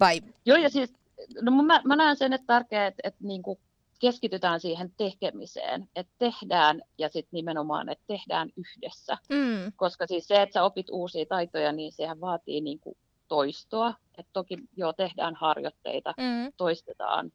Vai 0.01 0.21
Joo, 0.47 0.57
ja 0.57 0.71
siis 0.71 0.93
no 1.41 1.63
mä, 1.63 1.81
mä 1.85 1.97
näen 1.97 2.17
sen, 2.17 2.33
että 2.33 2.47
tärkeää, 2.47 2.87
että, 2.87 3.01
että 3.05 3.25
niin 3.25 3.43
kuin 3.43 3.59
keskitytään 3.99 4.61
siihen 4.61 4.93
tekemiseen, 4.97 5.89
että 5.97 6.13
tehdään 6.19 6.83
ja 6.99 7.09
sitten 7.09 7.29
nimenomaan, 7.33 7.89
että 7.89 8.05
tehdään 8.07 8.51
yhdessä. 8.57 9.19
Mm, 9.29 9.73
Koska 9.77 10.07
siis 10.07 10.29
se, 10.29 10.43
että 10.43 10.53
sä 10.53 10.65
opit 10.65 10.87
uusia 10.91 11.27
taitoja, 11.27 11.73
niin 11.73 11.93
sehän 11.93 12.21
vaatii 12.21 12.61
niin 12.61 12.81
kuin 12.81 12.97
toistoa. 13.29 13.95
Et 14.19 14.27
toki 14.33 14.59
joo, 14.77 14.93
tehdään 14.93 15.35
harjoitteita, 15.35 16.15
mm, 16.17 16.53
toistetaan 16.57 17.33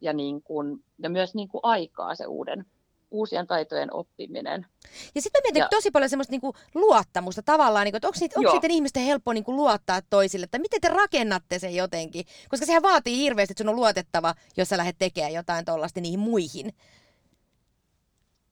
ja, 0.00 0.12
niin 0.12 0.42
kuin, 0.42 0.84
ja 0.98 1.10
myös 1.10 1.34
niin 1.34 1.48
kuin 1.48 1.60
aikaa 1.62 2.14
se 2.14 2.26
uuden, 2.26 2.66
uusien 3.14 3.46
taitojen 3.46 3.92
oppiminen. 3.94 4.66
Ja 5.14 5.22
sitten 5.22 5.40
mä 5.40 5.42
mietin 5.46 5.60
Ja- 5.60 5.68
tosi 5.70 5.90
paljon 5.90 6.10
semmoista 6.10 6.30
niinku 6.32 6.54
luottamusta 6.74 7.42
tavallaan, 7.42 7.84
niinku, 7.84 7.96
että 7.96 8.08
onko 8.08 8.52
niiden 8.52 8.70
ihmisten 8.70 9.02
helppo 9.02 9.32
niinku 9.32 9.56
luottaa 9.56 10.00
toisille, 10.10 10.46
tai 10.50 10.60
miten 10.60 10.80
te 10.80 10.88
rakennatte 10.88 11.58
sen 11.58 11.74
jotenkin? 11.74 12.24
Koska 12.48 12.66
sehän 12.66 12.82
vaatii 12.82 13.18
hirveästi, 13.18 13.52
että 13.52 13.62
sun 13.64 13.68
on 13.68 13.76
luotettava, 13.76 14.34
jos 14.56 14.68
sä 14.68 14.76
lähdet 14.76 14.96
tekemään 14.98 15.32
jotain 15.32 15.64
tuollaista 15.64 16.00
niihin 16.00 16.20
muihin. 16.20 16.72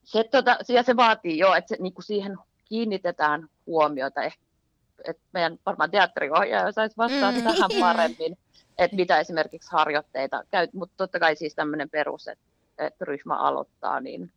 Se, 0.04 0.24
tota, 0.24 0.56
ja 0.68 0.82
se 0.82 0.96
vaatii 0.96 1.38
jo, 1.38 1.54
että 1.54 1.68
se, 1.68 1.76
niin 1.82 1.94
kuin 1.94 2.04
siihen 2.04 2.38
kiinnitetään 2.64 3.48
huomiota. 3.66 4.22
Ehkä, 4.22 4.42
että 5.08 5.22
meidän 5.32 5.58
varmaan 5.66 5.90
teatteriohjaaja 5.90 6.66
osaisi 6.68 6.96
vastata 6.96 7.32
Mm. 7.32 7.42
tähän 7.42 7.70
paremmin, 7.80 8.38
että 8.78 8.96
mitä 8.96 9.20
esimerkiksi 9.20 9.68
harjoitteita 9.72 10.42
käyt. 10.50 10.72
Mutta 10.74 10.94
totta 10.96 11.18
kai 11.20 11.36
siis 11.36 11.54
tämmöinen 11.54 11.90
perus, 11.90 12.28
että, 12.28 12.44
että 12.78 13.04
ryhmä 13.04 13.36
aloittaa, 13.38 14.00
niin 14.00 14.32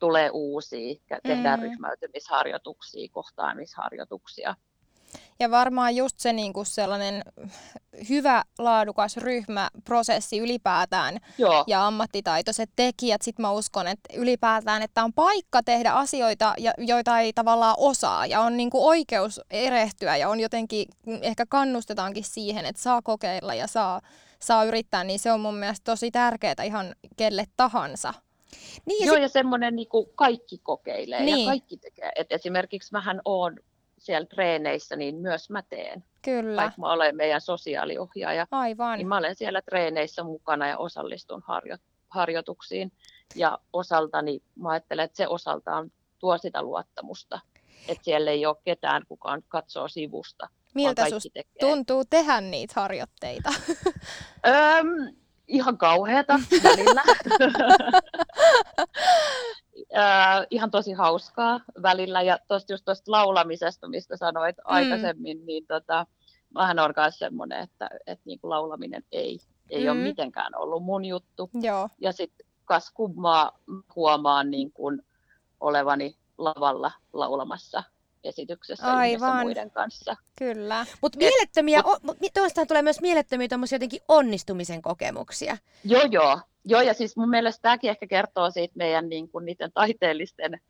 tulee 0.00 0.30
uusia, 0.30 0.94
tehdään 1.22 1.60
Mm. 1.60 1.64
ryhmäytymisharjoituksia, 1.64 3.08
kohtaamisharjoituksia. 3.12 4.54
Ja 5.40 5.50
varmaan 5.50 5.96
just 5.96 6.18
se 6.18 6.32
niin 6.32 6.52
kuin 6.52 6.66
sellainen 6.66 7.22
hyvä, 8.08 8.42
laadukas 8.58 9.16
ryhmäprosessi 9.16 10.38
ylipäätään 10.38 11.18
Joo, 11.38 11.64
ja 11.66 11.86
ammattitaitoiset 11.86 12.70
tekijät. 12.76 13.22
Sitten 13.22 13.42
mä 13.42 13.50
uskon, 13.50 13.86
että 13.86 14.14
ylipäätään, 14.16 14.82
että 14.82 15.04
on 15.04 15.12
paikka 15.12 15.62
tehdä 15.62 15.92
asioita, 15.92 16.54
joita 16.78 17.18
ei 17.18 17.32
tavallaan 17.32 17.74
osaa 17.78 18.26
ja 18.26 18.40
on 18.40 18.56
niin 18.56 18.70
kuin 18.70 18.84
oikeus 18.84 19.40
erehtyä 19.50 20.16
ja 20.16 20.28
on 20.28 20.40
jotenkin, 20.40 20.86
ehkä 21.22 21.46
kannustetaankin 21.48 22.24
siihen, 22.24 22.66
että 22.66 22.82
saa 22.82 23.02
kokeilla 23.02 23.54
ja 23.54 23.66
saa, 23.66 24.00
saa 24.40 24.64
yrittää, 24.64 25.04
niin 25.04 25.18
se 25.18 25.32
on 25.32 25.40
mun 25.40 25.56
mielestä 25.56 25.84
tosi 25.84 26.10
tärkeää 26.10 26.64
ihan 26.64 26.94
kelle 27.16 27.44
tahansa. 27.56 28.14
Niin, 28.86 29.00
ja 29.00 29.06
Joo, 29.06 29.14
sit, 29.14 29.22
ja 29.22 29.28
semmoinen 29.28 29.76
niin 29.76 29.88
kuin 29.88 30.06
kaikki 30.14 30.58
kokeilee 30.58 31.22
Niin. 31.22 31.38
ja 31.40 31.46
kaikki 31.46 31.76
tekee. 31.76 32.12
Et 32.16 32.32
esimerkiksi 32.32 32.92
mähän 32.92 33.20
oon 33.24 33.56
siellä 33.98 34.26
treeneissä, 34.26 34.96
niin 34.96 35.14
myös 35.16 35.50
mä 35.50 35.62
teen. 35.62 36.04
Kyllä, 36.22 36.62
Vaikka 36.62 36.80
mä 36.80 36.92
olen 36.92 37.16
meidän 37.16 37.40
sosiaaliohjaaja, 37.40 38.46
aivan. 38.50 38.98
niin 38.98 39.08
mä 39.08 39.16
olen 39.18 39.34
siellä 39.34 39.62
treeneissä 39.62 40.22
mukana 40.24 40.68
ja 40.68 40.78
osallistun 40.78 41.42
harjo- 41.42 41.78
harjoituksiin. 42.08 42.92
Ja 43.34 43.58
osaltani, 43.72 44.40
mä 44.54 44.68
ajattelen, 44.70 45.04
että 45.04 45.16
se 45.16 45.28
osaltaan 45.28 45.92
tuo 46.18 46.38
sitä 46.38 46.62
luottamusta. 46.62 47.40
Että 47.88 48.04
siellä 48.04 48.30
ei 48.30 48.46
ole 48.46 48.56
ketään, 48.64 49.02
kuka 49.08 49.38
katsoo 49.48 49.88
sivusta, 49.88 50.48
Miltä 50.74 51.08
susta 51.10 51.40
tuntuu 51.60 52.04
tehdä 52.04 52.40
niitä 52.40 52.72
harjoitteita? 52.76 53.48
Öm, 54.46 55.16
ihan 55.52 55.78
kauheata 55.78 56.40
välillä. 56.62 57.02
äh, 59.96 60.46
ihan 60.50 60.70
tosi 60.70 60.92
hauskaa 60.92 61.60
välillä. 61.82 62.22
Ja 62.22 62.38
tuosta 62.48 62.72
just 62.72 62.84
tuosta 62.84 63.12
laulamisesta, 63.12 63.88
mistä 63.88 64.16
sanoit 64.16 64.56
mm. 64.56 64.62
aikaisemmin, 64.64 65.46
niin 65.46 65.66
tota, 65.66 66.06
mähän 66.54 66.78
on 66.78 66.92
myös 66.96 67.18
semmoinen, 67.18 67.62
että, 67.62 67.90
että 68.06 68.22
niin 68.24 68.40
kuin 68.40 68.50
laulaminen 68.50 69.04
ei, 69.12 69.38
ei 69.70 69.84
mm. 69.84 69.90
ole 69.90 69.98
mitenkään 69.98 70.58
ollut 70.58 70.82
mun 70.82 71.04
juttu. 71.04 71.50
Joo. 71.62 71.88
Ja 72.00 72.12
sitten 72.12 72.46
kas 72.64 72.90
kummaa 72.94 73.58
huomaan 73.96 74.50
niin 74.50 74.72
kuin 74.72 75.02
olevani 75.60 76.16
lavalla 76.38 76.92
laulamassa 77.12 77.82
esityksessä 78.24 78.96
Aivan. 78.96 79.40
muiden 79.46 79.70
kanssa. 79.70 80.16
Kyllä. 80.38 80.86
Mutta 81.02 81.18
mielettömiä, 81.18 81.82
mut, 82.02 82.18
tuostahan 82.34 82.68
tulee 82.68 82.82
myös 82.82 83.00
mielettömiä 83.00 83.48
jotenkin 83.72 84.00
onnistumisen 84.08 84.82
kokemuksia. 84.82 85.56
Joo, 85.84 86.02
joo. 86.10 86.40
Joo, 86.64 86.80
ja 86.80 86.94
siis 86.94 87.16
mun 87.16 87.30
mielestä 87.30 87.62
tämäkin 87.62 87.90
ehkä 87.90 88.06
kertoo 88.06 88.50
siitä 88.50 88.72
meidän 88.76 89.08
niin 89.08 89.28
kuin, 89.28 89.44
niiden 89.44 89.72
taiteellisten 89.72 90.60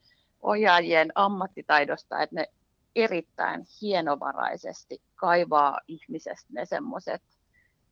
ohjaajien 0.43 1.13
ammattitaidosta, 1.15 2.23
että 2.23 2.37
ne 2.37 2.47
erittäin 2.97 3.67
hienovaraisesti 3.83 5.03
kaivaa 5.15 5.81
ihmisestä 5.89 6.53
ne 6.53 6.67
semmoiset 6.67 7.23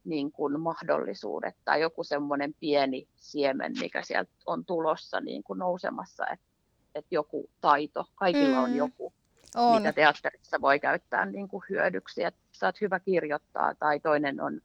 niin 0.04 0.32
kuin 0.32 0.60
mahdollisuudet 0.60 1.56
tai 1.64 1.80
joku 1.80 2.04
semmoinen 2.04 2.54
pieni 2.60 3.08
siemen, 3.16 3.72
mikä 3.80 4.02
sieltä 4.02 4.30
on 4.46 4.64
tulossa 4.64 5.20
niin 5.20 5.42
kuin 5.42 5.58
nousemassa, 5.58 6.26
että, 6.26 6.46
että 6.94 7.14
joku 7.14 7.50
taito, 7.60 8.04
kaikilla 8.14 8.56
mm. 8.56 8.64
on 8.64 8.76
joku, 8.76 9.12
on. 9.56 9.82
mitä 9.82 9.92
teatterissa 9.92 10.60
voi 10.60 10.80
käyttää 10.80 11.26
niin 11.26 11.48
kuin 11.48 11.62
hyödyksi, 11.70 12.24
että 12.24 12.40
sä 12.52 12.66
oot 12.66 12.80
hyvä 12.80 13.00
kirjoittaa 13.00 13.74
tai 13.74 14.00
toinen 14.00 14.40
on, 14.40 14.60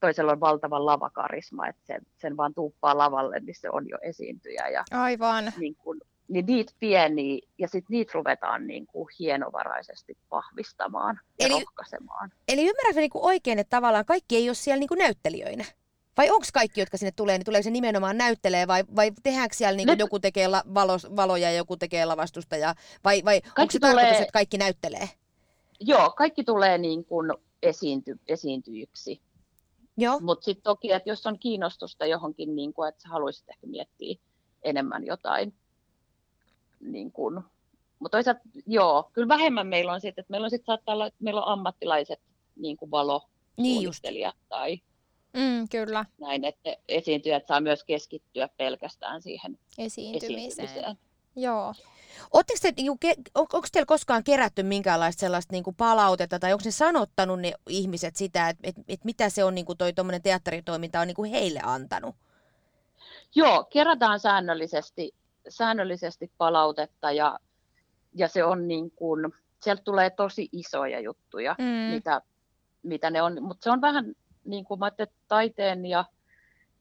toisella 0.00 0.32
on 0.32 0.40
valtava 0.40 0.86
lavakarisma, 0.86 1.66
että 1.66 1.82
sen, 1.86 2.02
sen 2.16 2.36
vaan 2.36 2.54
tuuppaa 2.54 2.98
lavalle, 2.98 3.40
niin 3.40 3.56
se 3.60 3.70
on 3.72 3.88
jo 3.88 3.98
esiintyjä. 4.02 4.68
Ja 4.68 4.84
Aivan. 4.90 5.52
Niin 5.58 5.74
kuin, 5.74 6.00
niin 6.28 6.46
niitä 6.46 6.72
pieniä, 6.80 7.40
ja 7.58 7.68
sitten 7.68 7.94
niitä 7.94 8.12
ruvetaan 8.14 8.66
niin 8.66 8.86
kuin 8.86 9.08
hienovaraisesti 9.18 10.18
vahvistamaan 10.30 11.20
ja 11.38 11.46
eli, 11.46 11.54
rohkaisemaan. 11.54 12.32
Eli 12.48 12.60
ymmärrätkö 12.60 13.00
niin 13.00 13.10
kuin 13.10 13.24
oikein, 13.24 13.58
että 13.58 13.76
tavallaan 13.76 14.04
kaikki 14.04 14.36
ei 14.36 14.48
ole 14.48 14.54
siellä 14.54 14.80
niin 14.80 14.88
kuin 14.88 14.98
näyttelijöinä? 14.98 15.64
Vai 16.16 16.30
onko 16.30 16.46
kaikki, 16.52 16.80
jotka 16.80 16.96
sinne 16.96 17.12
tulee, 17.16 17.38
niin 17.38 17.44
tulee 17.44 17.62
se 17.62 17.70
nimenomaan 17.70 18.18
näyttelee 18.18 18.66
vai, 18.66 18.84
vai 18.96 19.12
tehdäänkö 19.22 19.56
siellä 19.56 19.76
niin 19.76 19.86
kuin 19.86 19.98
joku 19.98 20.20
tekee 20.20 20.48
la, 20.48 20.62
valo, 20.74 20.92
valoja 21.16 21.50
ja 21.50 21.56
joku 21.56 21.76
tekee 21.76 22.04
lavastusta? 22.04 22.56
Ja, 22.56 22.74
vai 23.04 23.22
vai 23.24 23.40
onko 23.58 23.70
se 23.70 23.78
tulee, 23.78 23.94
tarkoitus, 23.94 24.20
että 24.20 24.32
kaikki 24.32 24.58
näyttelee? 24.58 25.08
Joo, 25.80 26.10
kaikki 26.10 26.44
tulee 26.44 26.78
niin 26.78 27.04
kuin 27.04 27.32
esiinty, 27.62 28.20
esiintyjiksi. 28.28 29.20
Mutta 30.20 30.44
sitten 30.44 30.62
toki, 30.62 30.92
että 30.92 31.10
jos 31.10 31.26
on 31.26 31.38
kiinnostusta 31.38 32.06
johonkin, 32.06 32.56
niin 32.56 32.72
kuin, 32.72 32.88
että 32.88 33.08
haluaisit 33.08 33.48
ehkä 33.48 33.66
miettiä 33.66 34.16
enemmän 34.62 35.06
jotain 35.06 35.54
niin 36.80 37.12
kuin, 37.12 37.40
mutta 37.98 38.16
toisaalta 38.16 38.40
joo, 38.66 39.10
kyllä 39.12 39.28
vähemmän 39.28 39.66
meillä 39.66 39.92
on 39.92 40.00
sitten, 40.00 40.22
että 40.22 40.30
meillä 40.30 40.44
on 40.44 40.50
sitten 40.50 40.66
saattaa 40.66 40.94
olla, 40.94 41.06
että 41.06 41.24
meillä 41.24 41.42
on 41.42 41.52
ammattilaiset 41.52 42.20
niin 42.56 42.76
kuin 42.76 42.90
valo 42.90 43.22
niin 43.56 43.90
tai 44.48 44.80
mm, 45.32 45.68
kyllä. 45.70 46.04
näin, 46.20 46.44
että 46.44 46.76
esiintyjät 46.88 47.46
saa 47.46 47.60
myös 47.60 47.84
keskittyä 47.84 48.48
pelkästään 48.56 49.22
siihen 49.22 49.58
esiintymiseen. 49.78 50.66
esiintymiseen. 50.66 50.98
Joo. 51.36 51.74
te, 52.60 52.72
niin 52.76 52.86
kuin, 52.86 53.14
onko 53.34 53.66
teillä 53.72 53.86
koskaan 53.86 54.24
kerätty 54.24 54.62
minkäänlaista 54.62 55.20
sellaista 55.20 55.52
niin 55.52 55.64
kuin 55.64 55.76
palautetta, 55.76 56.38
tai 56.38 56.52
onko 56.52 56.62
ne 56.64 56.70
sanottanut 56.70 57.40
ne 57.40 57.52
ihmiset 57.68 58.16
sitä, 58.16 58.48
että, 58.48 58.68
että, 58.68 58.82
että 58.88 59.04
mitä 59.04 59.30
se 59.30 59.44
on 59.44 59.54
niin 59.54 59.66
kuin 59.66 59.78
toi 59.78 59.92
teatteritoiminta 60.22 61.00
on 61.00 61.06
niin 61.06 61.14
kuin 61.14 61.30
heille 61.30 61.60
antanut? 61.62 62.16
Joo, 63.34 63.64
kerätään 63.64 64.20
säännöllisesti 64.20 65.14
säännöllisesti 65.48 66.30
palautetta 66.38 67.12
ja, 67.12 67.38
ja 68.14 68.28
se 68.28 68.44
on 68.44 68.68
niin 68.68 68.90
kuin, 68.90 69.32
sieltä 69.62 69.82
tulee 69.82 70.10
tosi 70.10 70.48
isoja 70.52 71.00
juttuja, 71.00 71.56
mm. 71.58 71.64
mitä, 71.64 72.20
mitä 72.82 73.10
ne 73.10 73.22
on, 73.22 73.42
mutta 73.42 73.64
se 73.64 73.70
on 73.70 73.80
vähän 73.80 74.14
niin 74.50 74.64
kuin 74.64 74.80
mä 74.80 74.90
taiteen 75.28 75.86
ja 75.86 76.04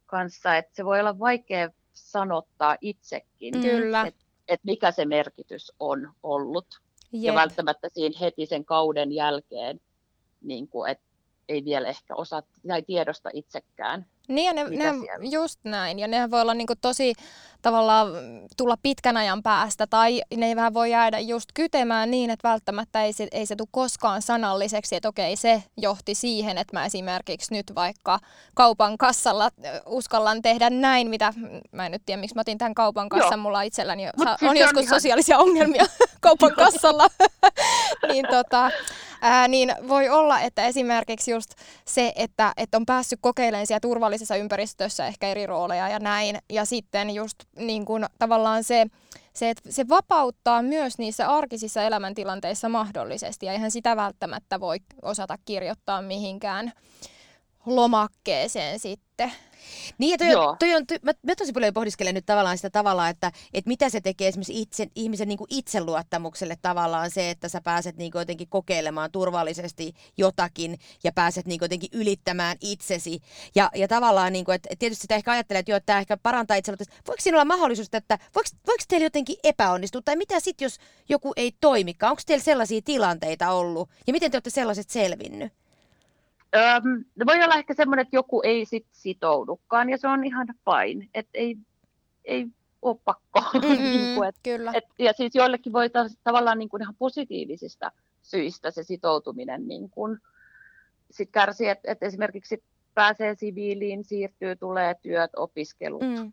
kanssa, 0.05 0.57
että 0.57 0.75
se 0.75 0.85
voi 0.85 0.99
olla 0.99 1.19
vaikea 1.19 1.69
sanottaa 1.93 2.77
itsekin, 2.81 3.61
Kyllä. 3.61 4.07
että 4.07 4.25
et 4.47 4.59
mikä 4.63 4.91
se 4.91 5.05
merkitys 5.05 5.71
on 5.79 6.11
ollut. 6.23 6.67
Jep. 7.11 7.23
Ja 7.23 7.33
välttämättä 7.33 7.89
siinä 7.93 8.19
heti 8.19 8.45
sen 8.45 8.65
kauden 8.65 9.11
jälkeen, 9.11 9.81
niin 10.41 10.67
kuin, 10.67 10.91
että 10.91 11.05
ei 11.49 11.65
vielä 11.65 11.87
ehkä 11.87 12.15
osaa 12.15 12.43
tai 12.67 12.81
tiedosta 12.81 13.29
itsekään, 13.33 14.05
niin 14.29 14.45
ja 14.45 14.53
ne, 14.53 14.63
ne 14.63 14.93
just 15.21 15.59
näin. 15.63 15.99
Ja 15.99 16.07
ne 16.07 16.31
voi 16.31 16.41
olla 16.41 16.53
niinku 16.53 16.73
tosi 16.81 17.13
tavallaan 17.61 18.07
tulla 18.57 18.77
pitkän 18.83 19.17
ajan 19.17 19.43
päästä 19.43 19.87
tai 19.87 20.21
ne 20.35 20.55
vähän 20.55 20.73
voi 20.73 20.91
jäädä 20.91 21.19
just 21.19 21.49
kytemään 21.53 22.11
niin, 22.11 22.29
että 22.29 22.49
välttämättä 22.49 23.03
ei 23.03 23.13
se, 23.13 23.27
ei 23.31 23.45
se 23.45 23.55
tule 23.55 23.67
koskaan 23.71 24.21
sanalliseksi, 24.21 24.95
että 24.95 25.09
okei 25.09 25.35
se 25.35 25.63
johti 25.77 26.15
siihen, 26.15 26.57
että 26.57 26.77
mä 26.77 26.85
esimerkiksi 26.85 27.53
nyt 27.53 27.71
vaikka 27.75 28.19
kaupan 28.55 28.97
kassalla 28.97 29.49
uskallan 29.85 30.41
tehdä 30.41 30.69
näin, 30.69 31.09
mitä 31.09 31.33
mä 31.71 31.85
en 31.85 31.91
nyt 31.91 32.01
tiedä 32.05 32.21
miksi 32.21 32.35
mä 32.35 32.41
otin 32.41 32.57
tämän 32.57 32.73
kaupan 32.73 33.09
kassan, 33.09 33.31
Joo. 33.31 33.37
mulla 33.37 33.61
itselläni 33.61 34.03
Mut 34.17 34.27
on 34.27 34.37
siis 34.39 34.59
joskus 34.59 34.77
on 34.77 34.83
ihan... 34.83 34.99
sosiaalisia 34.99 35.37
ongelmia 35.37 35.85
kaupan 36.21 36.55
kassalla. 36.55 37.07
niin 38.11 38.25
tota, 38.31 38.71
ää, 39.21 39.47
niin 39.47 39.75
voi 39.87 40.09
olla, 40.09 40.39
että 40.39 40.65
esimerkiksi 40.65 41.31
just 41.31 41.51
se, 41.85 42.13
että, 42.15 42.53
että 42.57 42.77
on 42.77 42.85
päässyt 42.85 43.19
kokeilemaan 43.21 43.67
siellä 43.67 43.79
turvallisessa 44.19 44.35
ympäristössä 44.35 45.07
ehkä 45.07 45.27
eri 45.27 45.45
rooleja 45.45 45.89
ja 45.89 45.99
näin, 45.99 46.37
ja 46.49 46.65
sitten 46.65 47.09
just 47.09 47.35
niin 47.55 47.85
kuin, 47.85 48.05
tavallaan 48.19 48.63
se, 48.63 48.85
se, 49.33 49.49
että 49.49 49.71
se 49.71 49.87
vapauttaa 49.89 50.61
myös 50.61 50.97
niissä 50.97 51.27
arkisissa 51.27 51.83
elämäntilanteissa 51.83 52.69
mahdollisesti, 52.69 53.45
ja 53.45 53.51
eihän 53.51 53.71
sitä 53.71 53.95
välttämättä 53.95 54.59
voi 54.59 54.77
osata 55.01 55.37
kirjoittaa 55.45 56.01
mihinkään 56.01 56.73
lomakkeeseen 57.65 58.79
sitten. 58.79 59.31
Niin, 59.97 60.11
ja 60.11 60.17
toi, 60.17 60.35
on, 60.35 60.57
toi 60.59 60.75
on, 60.75 60.85
mä, 61.01 61.11
mä 61.23 61.35
tosi 61.35 61.51
paljon 61.51 61.73
pohdiskelen 61.73 62.15
nyt 62.15 62.25
tavallaan 62.25 62.57
sitä 62.57 62.69
tavalla, 62.69 63.09
että, 63.09 63.31
että 63.53 63.67
mitä 63.67 63.89
se 63.89 64.01
tekee 64.01 64.27
esimerkiksi 64.27 64.61
itse, 64.61 64.87
ihmisen 64.95 65.27
niin 65.27 65.37
kuin 65.37 65.47
itseluottamukselle 65.49 66.57
tavallaan 66.61 67.11
se, 67.11 67.29
että 67.29 67.49
sä 67.49 67.61
pääset 67.61 67.97
niin 67.97 68.11
kuin 68.11 68.19
jotenkin 68.19 68.49
kokeilemaan 68.49 69.11
turvallisesti 69.11 69.93
jotakin 70.17 70.79
ja 71.03 71.11
pääset 71.11 71.45
niin 71.45 71.59
kuin 71.59 71.65
jotenkin 71.65 71.89
ylittämään 71.93 72.57
itsesi. 72.61 73.19
Ja, 73.55 73.71
ja 73.75 73.87
tavallaan, 73.87 74.33
niin 74.33 74.45
kuin, 74.45 74.55
että 74.55 74.69
tietysti 74.79 75.01
sitä 75.01 75.15
ehkä 75.15 75.31
ajattelee, 75.31 75.59
että, 75.59 75.71
jo, 75.71 75.77
että 75.77 75.85
tämä 75.85 75.99
ehkä 75.99 76.17
parantaa 76.17 76.57
itseluottamusta. 76.57 77.01
Voiko 77.07 77.21
siinä 77.21 77.35
olla 77.37 77.45
mahdollisuus, 77.45 77.89
että 77.93 78.19
voiko, 78.35 78.49
voiko 78.67 78.83
teillä 78.87 79.05
jotenkin 79.05 79.37
epäonnistua? 79.43 80.01
Tai 80.05 80.15
mitä 80.15 80.39
sitten, 80.39 80.65
jos 80.65 80.77
joku 81.09 81.33
ei 81.35 81.51
toimikaan? 81.61 82.11
Onko 82.11 82.21
teillä 82.25 82.43
sellaisia 82.43 82.81
tilanteita 82.85 83.51
ollut? 83.51 83.89
Ja 84.07 84.13
miten 84.13 84.31
te 84.31 84.37
olette 84.37 84.49
sellaiset 84.49 84.89
selvinnyt? 84.89 85.58
Öm, 86.55 87.05
voi 87.25 87.43
olla 87.43 87.55
ehkä 87.55 87.73
semmoinen, 87.73 88.03
että 88.03 88.15
joku 88.15 88.41
ei 88.43 88.65
sit 88.65 88.87
sitoudukaan 88.91 89.89
ja 89.89 89.97
se 89.97 90.07
on 90.07 90.23
ihan 90.23 90.47
fine, 90.47 91.07
että 91.13 91.31
ei, 91.33 91.57
ei 92.25 92.47
ole 92.81 92.97
pakko. 93.05 93.41
Mm-hmm, 93.53 93.83
niin 93.83 94.15
kuin, 94.15 94.29
et, 94.29 94.35
kyllä. 94.43 94.71
Et, 94.75 94.83
ja 94.99 95.13
siis 95.13 95.35
joillekin 95.35 95.73
voi 95.73 95.89
taas, 95.89 96.17
tavallaan 96.23 96.59
niin 96.59 96.69
kuin 96.69 96.81
ihan 96.81 96.95
positiivisista 96.99 97.91
syistä 98.21 98.71
se 98.71 98.83
sitoutuminen 98.83 99.67
niin 99.67 99.89
kuin, 99.89 100.19
sit 101.11 101.29
kärsii, 101.31 101.69
että 101.69 101.91
et 101.91 102.03
esimerkiksi 102.03 102.63
pääsee 102.93 103.35
siviiliin, 103.35 104.03
siirtyy, 104.03 104.55
tulee 104.55 104.95
työt, 105.01 105.31
opiskelut, 105.35 106.01
mm. 106.01 106.31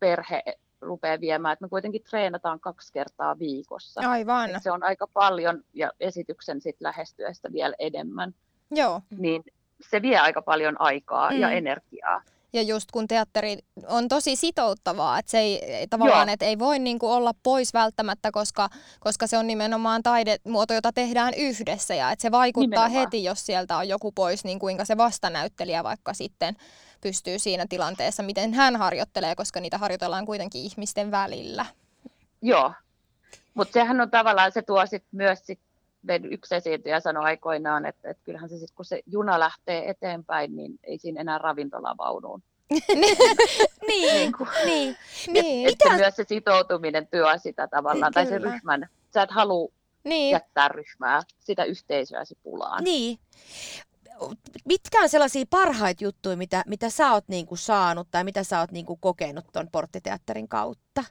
perhe 0.00 0.42
rupeaa 0.80 1.20
viemään, 1.20 1.52
että 1.52 1.64
me 1.64 1.68
kuitenkin 1.68 2.02
treenataan 2.10 2.60
kaksi 2.60 2.92
kertaa 2.92 3.38
viikossa. 3.38 4.00
Aivan. 4.10 4.50
Et 4.50 4.62
se 4.62 4.70
on 4.70 4.82
aika 4.82 5.06
paljon 5.06 5.64
ja 5.72 5.92
esityksen 6.00 6.60
sit 6.60 6.76
lähestyessä 6.80 7.52
vielä 7.52 7.74
enemmän. 7.78 8.34
Joo. 8.70 9.00
niin 9.18 9.44
se 9.90 10.02
vie 10.02 10.18
aika 10.18 10.42
paljon 10.42 10.80
aikaa 10.80 11.30
mm. 11.30 11.40
ja 11.40 11.50
energiaa. 11.50 12.22
Ja 12.52 12.62
just 12.62 12.90
kun 12.92 13.06
teatteri 13.08 13.58
on 13.86 14.08
tosi 14.08 14.36
sitouttavaa, 14.36 15.18
että 15.18 15.30
se 15.30 15.38
ei 15.38 15.86
tavallaan, 15.90 16.28
että 16.28 16.44
ei 16.46 16.58
voi 16.58 16.78
niinku 16.78 17.12
olla 17.12 17.32
pois 17.42 17.74
välttämättä, 17.74 18.30
koska, 18.30 18.68
koska 19.00 19.26
se 19.26 19.38
on 19.38 19.46
nimenomaan 19.46 20.02
taidemuoto, 20.02 20.74
jota 20.74 20.92
tehdään 20.92 21.34
yhdessä 21.34 21.94
ja 21.94 22.10
että 22.10 22.22
se 22.22 22.30
vaikuttaa 22.30 22.88
nimenomaan. 22.88 22.90
heti, 22.90 23.24
jos 23.24 23.46
sieltä 23.46 23.76
on 23.76 23.88
joku 23.88 24.12
pois, 24.12 24.44
niin 24.44 24.58
kuinka 24.58 24.84
se 24.84 24.96
vastanäyttelijä 24.96 25.84
vaikka 25.84 26.14
sitten 26.14 26.56
pystyy 27.00 27.38
siinä 27.38 27.66
tilanteessa, 27.68 28.22
miten 28.22 28.54
hän 28.54 28.76
harjoittelee, 28.76 29.34
koska 29.34 29.60
niitä 29.60 29.78
harjoitellaan 29.78 30.26
kuitenkin 30.26 30.62
ihmisten 30.62 31.10
välillä. 31.10 31.66
Joo, 32.42 32.72
mutta 33.54 33.72
sehän 33.72 34.00
on 34.00 34.10
tavallaan, 34.10 34.52
se 34.52 34.62
tuo 34.62 34.86
sit 34.86 35.04
myös 35.12 35.46
sit 35.46 35.60
meidän 36.04 36.32
yksi 36.32 36.54
esiintyjä 36.54 37.00
sanoi 37.00 37.24
aikoinaan, 37.24 37.86
että, 37.86 38.10
että 38.10 38.24
kyllähän 38.24 38.48
se 38.48 38.58
sitten, 38.58 38.76
kun 38.76 38.84
se 38.84 39.02
juna 39.06 39.40
lähtee 39.40 39.90
eteenpäin, 39.90 40.56
niin 40.56 40.78
ei 40.84 40.98
siinä 40.98 41.20
enää 41.20 41.38
ravintolavaunuun. 41.38 42.42
niin, 42.98 43.18
niin, 43.88 44.32
kuin, 44.32 44.48
niin. 44.64 44.96
niin. 45.28 45.68
Että 45.68 45.84
Mitä? 45.84 45.96
myös 45.96 46.16
se 46.16 46.24
sitoutuminen 46.28 47.06
työ 47.06 47.38
sitä 47.38 47.68
tavallaan, 47.68 48.12
Kyllä. 48.12 48.26
tai 48.26 48.38
se 48.38 48.38
ryhmän, 48.38 48.88
sä 49.14 49.22
et 49.22 49.30
halua 49.30 49.72
niin. 50.04 50.32
jättää 50.32 50.68
ryhmää, 50.68 51.22
sitä 51.40 51.64
yhteisöäsi 51.64 52.38
pulaan. 52.42 52.84
Niin. 52.84 53.18
mitkä 54.64 55.00
on 55.00 55.08
sellaisia 55.08 55.44
parhaita 55.50 56.04
juttuja, 56.04 56.36
mitä, 56.36 56.64
mitä 56.66 56.90
sä 56.90 57.12
oot 57.12 57.28
niinku 57.28 57.56
saanut 57.56 58.08
tai 58.10 58.24
mitä 58.24 58.44
sä 58.44 58.60
oot 58.60 58.72
niinku 58.72 58.96
kokenut 58.96 59.44
tuon 59.52 59.68
porttiteatterin 59.72 60.48
kautta? 60.48 61.04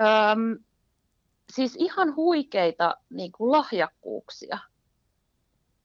Öm, 0.00 0.58
siis 1.52 1.76
ihan 1.78 2.16
huikeita 2.16 2.96
niin 3.10 3.32
kuin 3.32 3.52
lahjakkuuksia. 3.52 4.58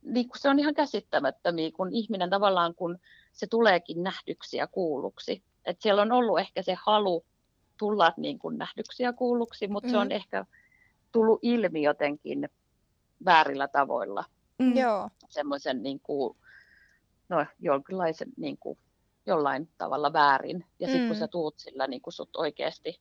Niin 0.02 0.30
kuin 0.30 0.40
se 0.42 0.50
on 0.50 0.60
ihan 0.60 0.74
käsittämättömiä, 0.74 1.72
kun 1.72 1.94
ihminen 1.94 2.30
tavallaan, 2.30 2.76
kun 2.76 2.98
se 3.32 3.48
tuleekin 3.48 4.04
nähdyksi 4.04 4.58
ja 4.58 4.68
kuulluksi. 4.68 5.44
Et 5.66 5.82
siellä 5.82 6.02
on 6.02 6.12
ollut 6.12 6.40
ehkä 6.40 6.62
se 6.62 6.78
halu 6.86 7.26
tulla 7.78 8.14
niin 8.18 8.40
kuin 8.40 8.58
nähdyksi 8.58 9.04
ja 9.04 9.14
kuulluksi, 9.14 9.68
mutta 9.68 9.88
mm. 9.88 9.92
se 9.92 9.98
on 9.98 10.08
mm. 10.08 10.12
ehkä 10.12 10.46
tullut 11.12 11.40
ilmi 11.42 11.82
jotenkin 11.82 12.50
väärillä 13.26 13.68
tavoilla. 13.68 14.26
Mm. 14.60 14.78
Joo. 14.78 15.10
Semmoisen 15.30 15.84
niin 15.84 16.00
kuin, 16.00 16.38
no, 17.30 17.46
jonkinlaisen 17.60 18.28
niin 18.38 18.58
kuin, 18.58 18.78
jollain 19.26 19.70
tavalla 19.78 20.14
väärin. 20.14 20.66
Ja 20.80 20.88
sitten 20.88 21.02
mm. 21.02 21.08
kun 21.08 21.18
sä 21.18 21.28
tuut 21.28 21.60
sillä, 21.60 21.88
niin 21.88 22.02
kuin 22.02 22.14
sut 22.14 22.36
oikeasti 22.36 23.00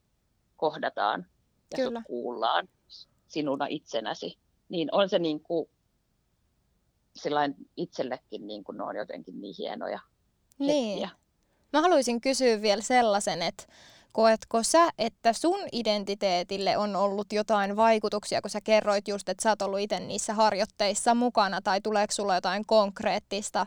kohdataan 0.57 1.25
ja 1.71 1.75
Kyllä. 1.75 1.99
sut 1.99 2.07
kuullaan 2.07 2.69
sinuna 3.27 3.65
itsenäsi, 3.69 4.37
niin 4.69 4.89
on 4.91 5.09
se 5.09 5.19
niin 5.19 5.39
kuin, 5.39 5.69
itsellekin 7.77 8.47
niin 8.47 8.63
kuin, 8.63 8.77
ne 8.77 8.83
on 8.83 8.95
jotenkin 8.95 9.41
niin 9.41 9.55
hienoja 9.57 9.99
niin. 10.59 10.99
hetkiä. 10.99 11.09
Mä 11.73 11.81
haluaisin 11.81 12.21
kysyä 12.21 12.61
vielä 12.61 12.81
sellaisen, 12.81 13.41
että 13.41 13.63
koetko 14.11 14.63
sä, 14.63 14.89
että 14.97 15.33
sun 15.33 15.59
identiteetille 15.71 16.77
on 16.77 16.95
ollut 16.95 17.33
jotain 17.33 17.75
vaikutuksia, 17.75 18.41
kun 18.41 18.49
sä 18.49 18.61
kerroit 18.61 19.07
just, 19.07 19.29
että 19.29 19.43
sä 19.43 19.49
oot 19.49 19.61
ollut 19.61 19.79
itse 19.79 19.99
niissä 19.99 20.33
harjoitteissa 20.33 21.15
mukana, 21.15 21.61
tai 21.61 21.81
tuleeko 21.81 22.11
sulla 22.11 22.35
jotain 22.35 22.65
konkreettista 22.65 23.65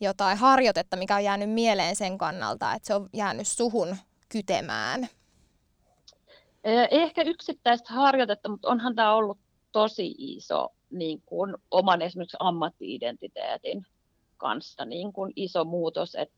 jotain 0.00 0.38
harjoitetta, 0.38 0.96
mikä 0.96 1.16
on 1.16 1.24
jäänyt 1.24 1.50
mieleen 1.50 1.96
sen 1.96 2.18
kannalta, 2.18 2.74
että 2.74 2.86
se 2.86 2.94
on 2.94 3.08
jäänyt 3.12 3.48
suhun 3.48 3.96
kytemään? 4.28 5.08
Ei 6.66 7.02
ehkä 7.02 7.22
yksittäistä 7.22 7.92
harjoitetta, 7.92 8.48
mutta 8.48 8.68
onhan 8.68 8.94
tämä 8.94 9.14
ollut 9.14 9.38
tosi 9.72 10.14
iso 10.18 10.68
niin 10.90 11.22
kuin 11.26 11.54
oman 11.70 12.02
esimerkiksi 12.02 12.36
ammattiidentiteetin 12.40 13.86
kanssa 14.36 14.84
niin 14.84 15.12
kuin 15.12 15.32
iso 15.36 15.64
muutos, 15.64 16.14
että 16.14 16.36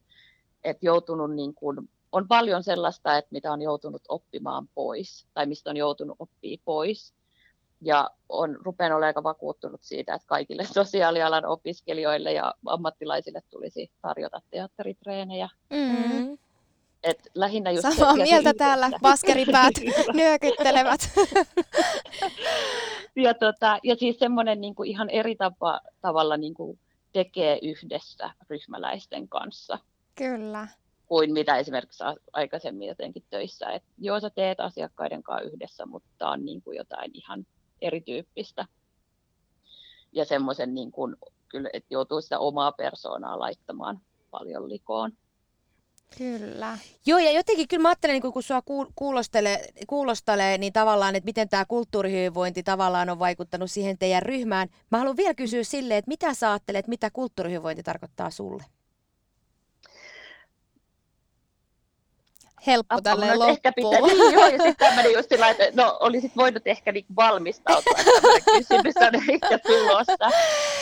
et 0.65 0.83
joutunut 0.83 1.35
niin 1.35 1.55
kuin, 1.55 1.91
on 2.13 2.29
paljon 2.29 2.63
sellaista, 2.63 3.17
että 3.17 3.29
mitä 3.31 3.53
on 3.53 3.63
joutunut 3.63 4.03
oppimaan 4.09 4.69
pois 4.75 5.27
tai 5.35 5.47
mistä 5.47 5.71
on 5.71 5.77
joutunut 5.77 6.17
oppii 6.19 6.61
pois. 6.65 7.15
Ja 7.81 8.11
on 8.29 8.57
rupean 8.61 8.93
olemaan 8.93 9.07
aika 9.07 9.23
vakuuttunut 9.23 9.81
siitä, 9.83 10.15
että 10.15 10.27
kaikille 10.29 10.65
sosiaalialan 10.75 11.47
opiskelijoille 11.47 12.33
ja 12.33 12.55
ammattilaisille 12.67 13.43
tulisi 13.51 13.91
tarjota 14.03 14.43
teatteritreenejä. 14.51 15.49
Mm. 15.71 16.39
Et 17.09 17.31
lähinnä 17.35 17.71
just 17.71 17.83
Samaa 17.83 18.15
mieltä 18.15 18.37
yhdessä. 18.37 18.55
täällä, 18.55 18.91
baskeripäät 19.03 19.75
nyökyttelevät. 20.13 21.01
ja, 23.17 23.35
tota, 23.35 23.79
ja 23.83 23.97
siis 23.97 24.19
semmoinen 24.19 24.61
niin 24.61 24.75
ihan 24.85 25.11
eri 25.11 25.37
tapa, 25.37 25.81
tavalla 26.01 26.37
niin 26.37 26.55
kuin 26.55 26.79
tekee 27.13 27.59
yhdessä 27.63 28.31
ryhmäläisten 28.51 29.29
kanssa. 29.29 29.79
Kyllä. 30.15 30.69
Kuin 31.07 31.33
mitä 31.33 31.57
esimerkiksi 31.57 32.05
aikaisemmin 32.33 32.89
jotenkin 32.89 33.25
töissä. 33.31 33.71
Et 33.71 33.83
joo, 33.99 34.21
sä 34.21 34.31
teet 34.31 34.61
asiakkaiden 34.61 35.23
kanssa 35.23 35.51
yhdessä, 35.51 35.87
mutta 35.87 36.29
on 36.29 36.45
niin 36.45 36.63
kuin 36.63 36.77
jotain 36.77 37.11
ihan 37.15 37.47
erityyppistä. 37.83 38.67
Ja 40.13 40.25
semmoisen, 40.25 40.75
niin 40.75 40.93
kuin, 40.93 41.17
kyllä, 41.49 41.71
että 41.73 41.95
joutuu 41.95 42.21
sitä 42.21 42.39
omaa 42.39 42.73
persoonaa 42.73 43.39
laittamaan 43.39 44.01
paljon 44.31 44.69
likoon. 44.69 45.13
Kyllä. 46.17 46.79
Joo, 47.07 47.19
ja 47.19 47.33
jotenkin 47.33 47.69
kyllä 47.69 47.83
mä 47.83 47.89
ajattelen, 47.89 48.21
niin 48.23 48.33
kun 48.33 48.43
sua 48.43 48.63
kuulostelee, 48.97 49.69
kuulostelee, 49.87 50.59
niin 50.59 50.73
tavallaan, 50.73 51.17
että 51.17 51.25
miten 51.25 51.49
tämä 51.49 51.65
kulttuurihyvinvointi 51.65 52.63
tavallaan 52.63 53.11
on 53.11 53.19
vaikuttanut 53.19 53.71
siihen 53.71 53.99
teidän 53.99 54.23
ryhmään. 54.23 54.69
Mä 54.91 54.99
haluan 54.99 55.17
vielä 55.17 55.35
kysyä 55.35 55.65
silleen, 55.65 55.99
että 55.99 56.09
mitä 56.09 56.35
sä 56.35 56.51
ajattelet, 56.51 56.89
mitä 56.89 57.11
kulttuurihyvinvointi 57.11 57.83
tarkoittaa 57.83 58.31
sulle? 58.31 58.65
Helppo 62.67 62.95
Apua, 62.95 63.03
tälle 63.03 63.27
loppuun. 63.27 63.51
Ehkä 63.51 63.73
pitää, 63.73 64.01
niin, 64.01 64.33
joo, 64.33 64.47
ja 64.47 64.51
sitten 64.51 64.77
tämmöinen 64.77 65.13
just 65.13 65.29
sillä, 65.29 65.49
että 65.49 65.65
no 65.75 65.97
olisit 66.01 66.37
voinut 66.37 66.63
ehkä 66.67 66.93
niinku 66.93 67.13
valmistautua, 67.17 67.99
että 67.99 68.51
kysymys 68.57 68.95
on 68.97 69.31
ehkä 69.31 69.59
tulossa. 69.59 70.31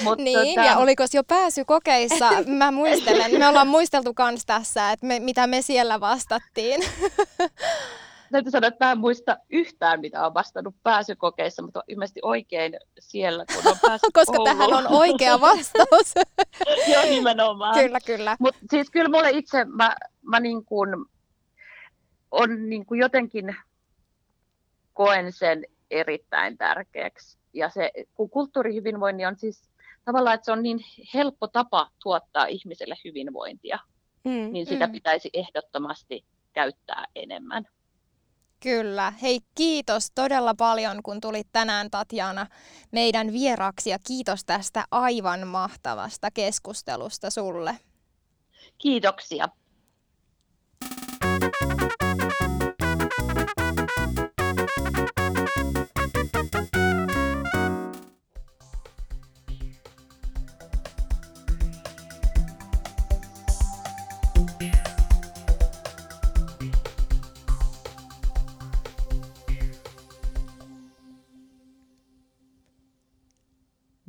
Mut, 0.03 0.19
niin, 0.19 0.55
tota... 0.55 0.69
ja 0.69 0.77
oliko 0.77 1.05
jo 1.13 1.25
pääsy 1.25 1.65
kokeissa? 1.65 2.31
Mä 2.47 2.71
muistelen, 2.71 3.39
me 3.39 3.49
ollaan 3.49 3.69
muisteltu 3.69 4.15
kans 4.15 4.47
tässä, 4.47 4.93
että 4.93 5.07
me, 5.07 5.21
mitä 5.21 5.47
me 5.47 5.63
siellä 5.63 6.01
vastattiin. 6.01 6.81
Täytyy 8.33 8.51
sanoa, 8.51 8.69
että 8.69 8.85
mä 8.85 8.93
en 8.93 8.99
muista 8.99 9.37
yhtään, 9.51 10.01
mitä 10.01 10.27
on 10.27 10.35
vastannut 10.35 10.75
pääsykokeissa, 10.83 11.63
mutta 11.63 11.85
ilmeisesti 11.89 12.21
oikein 12.23 12.77
siellä, 12.99 13.45
kun 13.55 13.73
on 13.73 13.79
päässyt 13.83 14.11
Koska 14.13 14.45
tähän 14.45 14.73
on 14.73 14.87
oikea 14.89 15.41
vastaus. 15.41 16.15
Joo, 16.93 17.03
nimenomaan. 17.03 17.75
Kyllä, 17.75 17.99
kyllä. 18.07 18.37
Mutta 18.41 18.61
siis 18.71 18.91
kyllä 18.91 19.09
mulle 19.09 19.31
itse, 19.31 19.65
mä, 19.65 19.97
mä 20.23 20.41
niin 20.41 20.65
kuin, 20.65 20.89
on 22.31 22.69
niin 22.69 22.87
kuin 22.87 23.01
jotenkin 23.01 23.57
koen 24.95 25.33
sen 25.33 25.67
erittäin 25.91 26.59
tärkeäksi. 26.59 27.39
Ja 27.53 27.71
se, 27.71 27.91
kun 28.15 28.31
kulttuurihyvinvointi 28.31 29.27
on 29.27 29.37
siis 29.37 29.71
tavallaan, 30.05 30.35
että 30.35 30.45
se 30.45 30.53
on 30.53 30.63
niin 30.63 30.81
helppo 31.15 31.49
tapa 31.49 31.91
tuottaa 32.03 32.47
ihmiselle 32.47 32.95
hyvinvointia, 33.05 33.79
mm, 34.25 34.53
niin 34.53 34.67
sitä 34.67 34.87
mm. 34.87 34.93
pitäisi 34.93 35.31
ehdottomasti 35.33 36.25
käyttää 36.53 37.05
enemmän. 37.15 37.65
Kyllä. 38.63 39.13
Hei, 39.23 39.41
kiitos 39.55 40.11
todella 40.15 40.55
paljon, 40.55 41.03
kun 41.03 41.21
tulit 41.21 41.49
tänään 41.53 41.91
Tatjana 41.91 42.47
meidän 42.93 43.33
vieraksi 43.33 43.91
ja 43.91 43.99
kiitos 44.07 44.45
tästä 44.45 44.85
aivan 44.91 45.49
mahtavasta 45.49 46.31
keskustelusta 46.31 47.31
sulle. 47.31 47.77
Kiitoksia. 48.79 49.49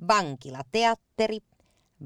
Vankilateatteri. 0.08 1.40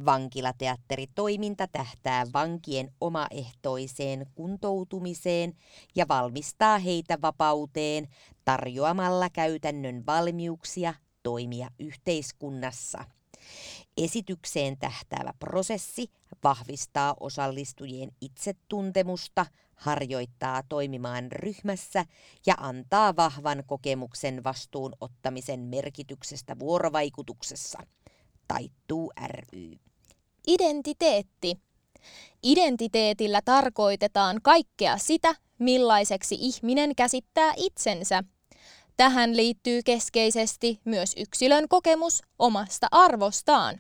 Vankilateatteritoiminta 0.06 1.68
tähtää 1.68 2.26
vankien 2.34 2.94
omaehtoiseen 3.02 4.26
kuntoutumiseen 4.36 5.54
ja 5.96 6.08
valmistaa 6.08 6.78
heitä 6.78 7.18
vapauteen 7.22 8.08
tarjoamalla 8.46 9.30
käytännön 9.30 10.06
valmiuksia 10.06 10.94
toimia 11.24 11.70
yhteiskunnassa. 11.80 13.06
Esitykseen 13.98 14.78
tähtäävä 14.78 15.34
prosessi 15.40 16.12
vahvistaa 16.44 17.16
osallistujien 17.20 18.12
itsetuntemusta, 18.22 19.46
harjoittaa 19.76 20.64
toimimaan 20.70 21.32
ryhmässä 21.32 22.06
ja 22.46 22.54
antaa 22.58 23.16
vahvan 23.16 23.64
kokemuksen 23.68 24.44
vastuun 24.44 24.94
ottamisen 25.02 25.60
merkityksestä 25.60 26.60
vuorovaikutuksessa. 26.60 27.80
Taittuu 28.48 29.12
ry. 29.28 29.72
Identiteetti. 30.48 31.60
Identiteetillä 32.44 33.42
tarkoitetaan 33.46 34.40
kaikkea 34.44 34.98
sitä, 34.98 35.36
millaiseksi 35.60 36.38
ihminen 36.40 36.96
käsittää 36.96 37.54
itsensä. 37.58 38.24
Tähän 39.02 39.38
liittyy 39.38 39.82
keskeisesti 39.86 40.80
myös 40.86 41.14
yksilön 41.18 41.68
kokemus 41.70 42.22
omasta 42.40 42.88
arvostaan. 42.92 43.80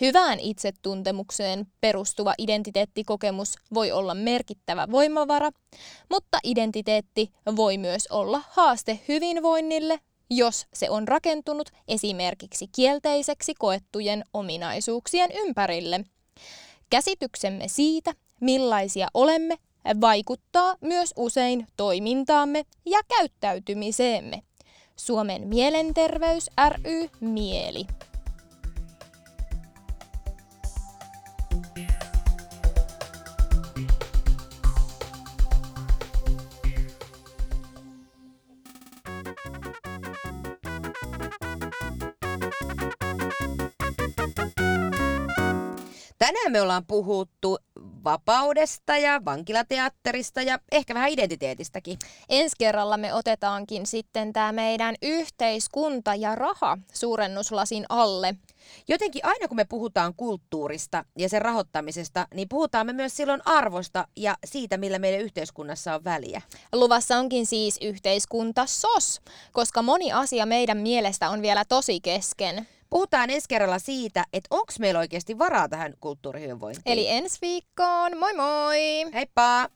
Hyvään 0.00 0.40
itsetuntemukseen 0.40 1.66
perustuva 1.80 2.34
identiteettikokemus 2.38 3.54
voi 3.74 3.92
olla 3.92 4.14
merkittävä 4.14 4.86
voimavara, 4.90 5.50
mutta 6.10 6.38
identiteetti 6.44 7.30
voi 7.56 7.78
myös 7.78 8.06
olla 8.10 8.42
haaste 8.50 9.00
hyvinvoinnille, 9.08 10.00
jos 10.30 10.66
se 10.74 10.90
on 10.90 11.08
rakentunut 11.08 11.68
esimerkiksi 11.88 12.66
kielteiseksi 12.76 13.54
koettujen 13.58 14.24
ominaisuuksien 14.32 15.30
ympärille. 15.34 16.04
Käsityksemme 16.90 17.68
siitä, 17.68 18.12
millaisia 18.40 19.08
olemme, 19.14 19.56
vaikuttaa 20.00 20.76
myös 20.80 21.12
usein 21.16 21.66
toimintaamme 21.76 22.64
ja 22.86 23.00
käyttäytymiseemme. 23.08 24.42
Suomen 24.96 25.48
mielenterveys 25.48 26.50
ry 26.68 27.08
Mieli. 27.20 27.86
Tänään 46.18 46.52
me 46.52 46.62
ollaan 46.62 46.86
puhuttu 46.86 47.58
vapaudesta 48.04 48.96
ja 48.96 49.24
vankilateatterista 49.24 50.42
ja 50.42 50.58
ehkä 50.72 50.94
vähän 50.94 51.10
identiteetistäkin. 51.10 51.98
Ensi 52.28 52.56
kerralla 52.58 52.96
me 52.96 53.14
otetaankin 53.14 53.86
sitten 53.86 54.32
tämä 54.32 54.52
meidän 54.52 54.94
yhteiskunta 55.02 56.14
ja 56.14 56.34
raha 56.34 56.78
suurennuslasin 56.92 57.86
alle. 57.88 58.34
Jotenkin 58.88 59.24
aina 59.24 59.48
kun 59.48 59.56
me 59.56 59.64
puhutaan 59.64 60.14
kulttuurista 60.14 61.04
ja 61.18 61.28
sen 61.28 61.42
rahoittamisesta, 61.42 62.26
niin 62.34 62.48
puhutaan 62.48 62.86
me 62.86 62.92
myös 62.92 63.16
silloin 63.16 63.42
arvosta 63.44 64.08
ja 64.16 64.36
siitä, 64.44 64.76
millä 64.76 64.98
meidän 64.98 65.20
yhteiskunnassa 65.20 65.94
on 65.94 66.04
väliä. 66.04 66.42
Luvassa 66.72 67.16
onkin 67.16 67.46
siis 67.46 67.78
yhteiskunta 67.82 68.66
SOS, 68.66 69.20
koska 69.52 69.82
moni 69.82 70.12
asia 70.12 70.46
meidän 70.46 70.78
mielestä 70.78 71.30
on 71.30 71.42
vielä 71.42 71.64
tosi 71.64 72.00
kesken. 72.00 72.66
Puhutaan 72.90 73.30
ensi 73.30 73.46
kerralla 73.48 73.78
siitä, 73.78 74.24
että 74.32 74.46
onko 74.50 74.72
meillä 74.78 75.00
oikeasti 75.00 75.38
varaa 75.38 75.68
tähän 75.68 75.94
kulttuurihyvinvointiin. 76.00 76.82
Eli 76.92 77.08
ensi 77.08 77.38
viikkoon, 77.42 78.18
moi 78.18 78.34
moi! 78.34 78.78
Heippa! 79.14 79.68